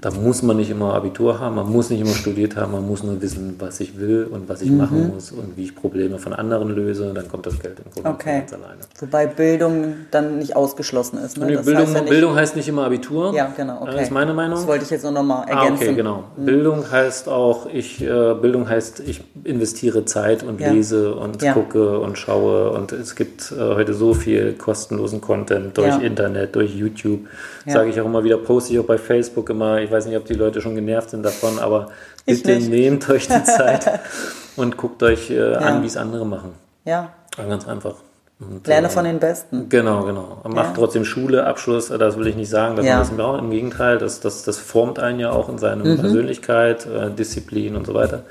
da 0.00 0.10
muss 0.12 0.42
man 0.42 0.58
nicht 0.58 0.70
immer 0.70 0.94
Abitur 0.94 1.40
haben, 1.40 1.56
man 1.56 1.68
muss 1.72 1.90
nicht 1.90 2.02
immer 2.02 2.10
studiert 2.14 2.54
haben, 2.56 2.70
man 2.72 2.86
muss 2.86 3.02
nur 3.02 3.20
wissen, 3.20 3.56
was 3.58 3.80
ich 3.80 3.98
will 3.98 4.28
und 4.30 4.48
was 4.48 4.62
ich 4.62 4.70
Mhm. 4.70 4.76
machen 4.76 5.10
muss 5.12 5.32
und 5.32 5.56
wie 5.56 5.64
ich 5.64 5.74
Probleme 5.74 6.18
von 6.20 6.34
anderen 6.34 6.68
löse, 6.72 7.12
dann 7.14 7.26
kommt 7.28 7.46
das 7.46 7.58
Geld 7.58 7.78
im 7.84 7.90
Grunde 7.90 8.10
Okay. 8.10 8.40
ganz 8.40 8.52
alleine. 8.52 8.80
Wobei 9.00 9.26
Bildung 9.26 9.94
dann 10.12 10.38
nicht 10.38 10.54
ausgeschlossen 10.54 11.18
ist. 11.18 11.36
Ne? 11.38 11.46
Nee, 11.46 11.54
Das 11.54 11.64
Bildung, 11.64 11.82
heißt 11.84 11.94
ja 11.94 12.00
nicht- 12.02 12.10
Bildung 12.10 12.34
heißt 12.36 12.54
nicht 12.54 12.68
immer 12.68 12.84
Abitur. 12.84 13.34
Ja, 13.34 13.50
genau, 13.56 13.71
okay. 13.80 13.92
Das 13.92 14.02
ist 14.02 14.10
meine 14.10 14.34
Meinung. 14.34 14.56
Das 14.58 14.66
wollte 14.66 14.84
ich 14.84 14.90
jetzt 14.90 15.02
nur 15.02 15.12
nochmal 15.12 15.46
Ah, 15.48 15.62
ergänzen. 15.62 15.84
okay, 15.84 15.94
genau. 15.94 16.24
Bildung 16.36 16.90
heißt 16.90 17.28
auch, 17.28 17.66
ich, 17.66 18.02
äh, 18.02 18.34
Bildung 18.34 18.68
heißt, 18.68 19.00
ich 19.00 19.22
investiere 19.44 20.04
Zeit 20.04 20.42
und 20.42 20.60
Ja. 20.60 20.70
lese 20.72 21.14
und 21.14 21.40
Ja. 21.42 21.52
gucke 21.52 21.98
und 21.98 22.18
schaue 22.18 22.70
und 22.70 22.92
es 22.92 23.14
gibt 23.16 23.52
äh, 23.52 23.56
heute 23.74 23.94
so 23.94 24.14
viel 24.14 24.54
kostenlosen 24.54 25.20
Content 25.20 25.76
durch 25.78 25.88
Ja. 25.88 25.98
Internet, 26.00 26.54
durch 26.54 26.74
YouTube. 26.74 27.20
Sage 27.66 27.90
ich 27.90 28.00
auch 28.00 28.06
immer 28.06 28.24
wieder, 28.24 28.38
poste 28.38 28.72
ich 28.72 28.78
auch 28.80 28.84
bei 28.84 28.98
Facebook 28.98 29.48
immer. 29.50 29.80
Ich 29.80 29.90
weiß 29.90 30.06
nicht, 30.06 30.16
ob 30.16 30.24
die 30.24 30.34
Leute 30.34 30.60
schon 30.60 30.74
genervt 30.74 31.10
sind 31.10 31.22
davon, 31.24 31.58
aber 31.58 31.88
bitte 32.26 32.58
nehmt 32.58 33.08
euch 33.08 33.28
die 33.28 33.42
Zeit 33.44 34.00
und 34.56 34.76
guckt 34.76 35.02
euch 35.02 35.30
äh, 35.30 35.54
an, 35.54 35.82
wie 35.82 35.86
es 35.86 35.96
andere 35.96 36.26
machen. 36.26 36.52
Ja, 36.84 37.10
Ganz 37.36 37.66
einfach. 37.66 37.94
Und, 38.50 38.66
lerne 38.66 38.86
äh, 38.88 38.90
von 38.90 39.04
den 39.04 39.18
Besten. 39.18 39.68
Genau, 39.68 40.02
genau. 40.04 40.38
Man 40.44 40.54
macht 40.54 40.68
Ja. 40.70 40.74
trotzdem 40.76 41.04
Schule, 41.04 41.46
Abschluss, 41.46 41.88
das 41.88 42.16
will 42.18 42.26
ich 42.26 42.36
nicht 42.36 42.50
sagen, 42.50 42.76
dass 42.76 42.84
Ja. 42.86 42.94
man 42.96 43.02
das 43.08 43.10
braucht. 43.16 43.40
Im 43.40 43.50
Gegenteil, 43.50 43.98
das, 43.98 44.20
das, 44.20 44.42
das 44.44 44.58
formt 44.58 44.98
einen 44.98 45.20
ja 45.20 45.30
auch 45.30 45.48
in 45.48 45.58
seiner 45.58 45.84
Mhm. 45.84 45.98
Persönlichkeit, 45.98 46.86
äh, 46.86 47.10
Disziplin 47.10 47.76
und 47.76 47.86
so 47.86 47.94
weiter. 47.94 48.22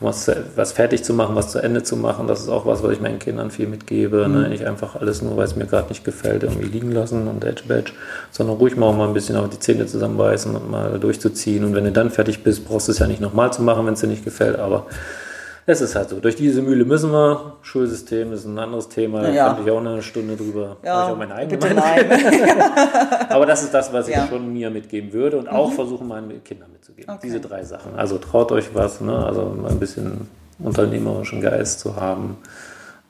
Um 0.00 0.08
was, 0.08 0.24
zu- 0.24 0.36
was 0.56 0.72
fertig 0.72 1.04
zu 1.04 1.14
machen, 1.14 1.36
was 1.36 1.52
zu 1.52 1.60
Ende 1.60 1.84
zu 1.84 1.96
machen, 1.96 2.26
das 2.26 2.40
ist 2.40 2.48
auch 2.48 2.66
was, 2.66 2.82
was 2.82 2.90
ich 2.90 3.00
meinen 3.00 3.20
Kindern 3.20 3.52
viel 3.52 3.68
mitgebe. 3.68 4.26
Mhm. 4.26 4.34
Ne? 4.42 4.48
Nicht 4.48 4.66
einfach 4.66 4.96
alles 4.96 5.22
nur, 5.22 5.36
weil 5.36 5.44
es 5.44 5.54
mir 5.54 5.66
gerade 5.66 5.88
nicht 5.88 6.04
gefällt, 6.04 6.42
irgendwie 6.42 6.66
liegen 6.66 6.90
lassen 6.90 7.28
und 7.28 7.44
Edge 7.44 7.62
Badge, 7.68 7.92
sondern 8.32 8.56
ruhig 8.56 8.76
mal 8.76 8.86
auch 8.86 8.96
mal 8.96 9.06
ein 9.06 9.14
bisschen 9.14 9.36
auf 9.36 9.48
die 9.50 9.60
Zähne 9.60 9.86
zusammenbeißen 9.86 10.54
und 10.54 10.68
mal 10.70 10.98
durchzuziehen. 10.98 11.64
Und 11.64 11.74
wenn 11.76 11.84
du 11.84 11.92
dann 11.92 12.10
fertig 12.10 12.42
bist, 12.42 12.66
brauchst 12.66 12.88
du 12.88 12.92
es 12.92 12.98
ja 12.98 13.06
nicht 13.06 13.20
nochmal 13.20 13.52
zu 13.52 13.62
machen, 13.62 13.86
wenn 13.86 13.94
es 13.94 14.00
dir 14.00 14.08
nicht 14.08 14.24
gefällt, 14.24 14.58
aber 14.58 14.86
es 15.66 15.80
ist 15.80 15.94
halt 15.94 16.08
so. 16.10 16.20
Durch 16.20 16.36
diese 16.36 16.60
Mühle 16.62 16.84
müssen 16.84 17.10
wir. 17.10 17.54
Schulsystem 17.62 18.32
ist 18.32 18.44
ein 18.44 18.58
anderes 18.58 18.88
Thema. 18.88 19.22
Da 19.22 19.30
Ja. 19.30 19.46
könnte 19.48 19.62
ich 19.62 19.70
auch 19.70 19.80
eine 19.80 20.02
Stunde 20.02 20.36
drüber. 20.36 20.76
Ja, 20.82 20.94
Habe 20.94 21.06
ich 21.06 21.12
auch 21.14 21.18
meine 21.18 21.34
eigene 21.34 21.58
bitte 21.58 21.74
nein. 21.74 22.06
Aber 23.30 23.46
das 23.46 23.62
ist 23.62 23.72
das, 23.72 23.92
was 23.92 24.08
ich 24.08 24.14
Ja. 24.14 24.24
Mhm. 24.24 24.28
schon 24.28 24.52
mir 24.52 24.70
mitgeben 24.70 25.12
würde 25.12 25.38
und 25.38 25.48
auch 25.48 25.72
versuchen, 25.72 26.06
meinen 26.08 26.42
Kindern 26.44 26.70
mitzugeben. 26.72 27.10
Okay. 27.10 27.20
Diese 27.24 27.40
drei 27.40 27.64
Sachen. 27.64 27.94
Also 27.96 28.18
traut 28.18 28.52
euch 28.52 28.74
was, 28.74 29.00
ne? 29.00 29.16
also 29.24 29.56
ein 29.68 29.78
bisschen 29.78 30.28
unternehmerischen 30.58 31.40
Geist 31.40 31.80
zu 31.80 31.96
haben, 31.96 32.36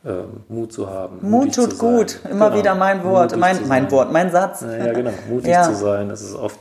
ähm, 0.07 0.25
Mut 0.49 0.73
zu 0.73 0.89
haben. 0.89 1.19
Mut 1.23 1.55
tut 1.55 1.79
gut. 1.79 2.21
Immer 2.31 2.51
Genau. 2.51 2.59
wieder 2.61 2.75
mein 2.75 3.03
Wort. 3.05 3.37
Mein, 3.37 3.67
mein. 3.69 3.91
Wort, 3.91 4.13
mein 4.13 4.31
Satz. 4.31 4.63
Ja, 4.63 4.93
genau. 4.93 5.11
Mutig 5.29 5.49
Ja. 5.51 5.63
zu 5.65 5.75
sein, 5.75 6.09
das 6.09 6.23
ist 6.23 6.35
oft, 6.35 6.59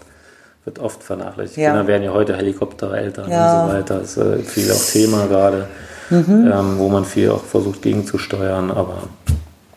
wird 0.65 0.79
oft 0.79 1.03
vernachlässigt. 1.03 1.57
Ja. 1.57 1.69
Kinder 1.71 1.87
werden 1.87 2.03
ja 2.03 2.13
heute 2.13 2.35
Helikoptereltern 2.37 3.29
Ja. 3.29 3.63
und 3.63 3.69
so 3.69 3.75
weiter. 3.77 3.99
Das 3.99 4.17
ist 4.17 4.17
äh, 4.17 4.39
viel 4.39 4.71
auch 4.71 4.83
Thema 4.91 5.27
gerade, 5.27 5.67
Mhm. 6.09 6.51
ähm, 6.53 6.77
wo 6.77 6.89
man 6.89 7.05
viel 7.05 7.29
auch 7.31 7.43
versucht 7.43 7.81
gegenzusteuern. 7.81 8.71
Aber 8.71 9.03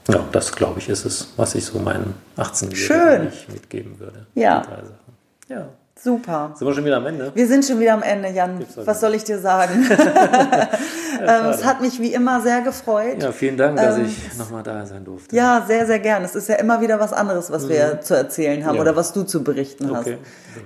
ja, 0.08 0.20
das 0.32 0.52
glaube 0.52 0.78
ich 0.80 0.88
ist 0.88 1.04
es, 1.04 1.32
was 1.36 1.54
ich 1.54 1.64
so 1.64 1.78
meinen 1.78 2.14
18-Jährigen 2.36 2.76
Schön. 2.76 3.24
nicht 3.24 3.52
mitgeben 3.52 3.98
würde. 3.98 4.26
Ja. 4.34 4.62
Ja. 5.48 5.66
Super. 5.98 6.52
Sind 6.54 6.66
wir 6.68 6.74
schon 6.74 6.84
wieder 6.84 6.98
am 6.98 7.06
Ende? 7.06 7.32
Wir 7.34 7.46
sind 7.46 7.64
schon 7.64 7.80
wieder 7.80 7.94
am 7.94 8.02
Ende, 8.02 8.28
Jan. 8.28 8.62
Was 8.84 9.00
soll 9.00 9.14
ich 9.14 9.24
dir 9.24 9.38
sagen? 9.38 9.88
ähm, 9.90 11.46
es 11.46 11.64
hat 11.64 11.80
mich 11.80 11.98
wie 12.00 12.12
immer 12.12 12.42
sehr 12.42 12.60
gefreut. 12.60 13.22
Ja, 13.22 13.32
vielen 13.32 13.56
Dank, 13.56 13.78
dass 13.78 13.96
Ähm, 13.96 14.04
ich 14.04 14.36
nochmal 14.38 14.62
da 14.62 14.84
sein 14.84 15.06
durfte. 15.06 15.34
Ja, 15.34 15.64
sehr, 15.66 15.86
sehr 15.86 15.98
gern. 15.98 16.22
Es 16.22 16.34
ist 16.34 16.50
ja 16.50 16.56
immer 16.56 16.82
wieder 16.82 17.00
was 17.00 17.14
anderes, 17.14 17.50
was 17.50 17.66
wir 17.70 18.02
zu 18.02 18.14
erzählen 18.14 18.62
haben 18.66 18.72
Mhm. 18.72 18.76
Ja. 18.76 18.82
oder 18.82 18.94
was 18.96 19.14
du 19.14 19.22
zu 19.22 19.42
berichten 19.42 19.90
hast. 19.90 20.06
Okay. 20.06 20.18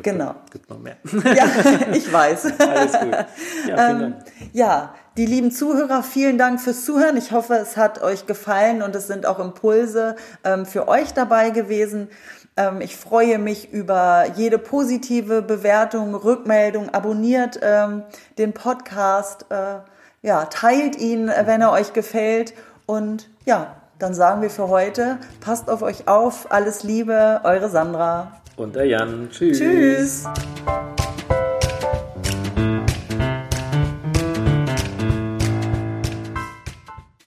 Genau. 0.03 0.35
Gibt 0.51 0.69
noch 0.69 0.81
mehr. 0.81 0.97
Ja, 1.35 1.45
ich 1.93 2.13
weiß. 2.13 2.47
Alles 2.59 2.93
gut. 2.99 3.13
Ja, 3.13 3.27
vielen 3.67 3.79
Ähm, 3.79 4.01
Dank. 4.01 4.15
Ja, 4.53 4.95
die 5.17 5.27
lieben 5.27 5.53
Zuhörer, 5.53 6.03
vielen 6.03 6.39
Dank 6.39 6.61
fürs 6.61 6.85
Zuhören. 6.85 7.17
Ich 7.17 7.31
hoffe, 7.31 7.55
es 7.55 7.77
hat 7.77 8.03
euch 8.03 8.27
gefallen 8.27 8.83
und 8.83 8.97
es 8.97 9.07
sind 9.07 9.27
auch 9.27 9.39
Impulse 9.39 10.17
ähm, 10.43 10.67
für 10.67 10.89
euch 10.89 11.15
dabei 11.15 11.51
gewesen. 11.51 12.09
Ähm, 12.61 12.81
ich 12.81 12.97
freue 12.97 13.39
mich 13.39 13.73
über 13.73 14.27
jede 14.37 14.59
positive 14.59 15.43
Bewertung, 15.43 16.15
Rückmeldung. 16.15 16.91
Abonniert 16.91 17.59
ähm, 17.63 18.03
den 18.39 18.53
Podcast, 18.53 19.47
äh, 19.51 19.79
ja, 20.23 20.45
teilt 20.47 20.97
ihn, 20.97 21.29
äh, 21.29 21.45
wenn 21.47 21.63
er 21.63 21.73
euch 21.73 21.93
gefällt. 21.93 22.55
Und 22.87 23.31
ja, 23.47 23.77
dann 23.99 24.15
sagen 24.15 24.43
wir 24.43 24.51
für 24.51 24.69
heute, 24.69 25.19
passt 25.41 25.71
auf 25.71 25.83
euch 25.83 26.07
auf, 26.09 26.53
alles 26.53 26.83
Liebe, 26.83 27.41
eure 27.45 27.71
Sandra. 27.71 28.41
Und 28.57 28.77
der 28.77 28.87
Jan. 28.87 29.29
Tschüss. 29.31 29.59
Tschüss. 29.59 30.25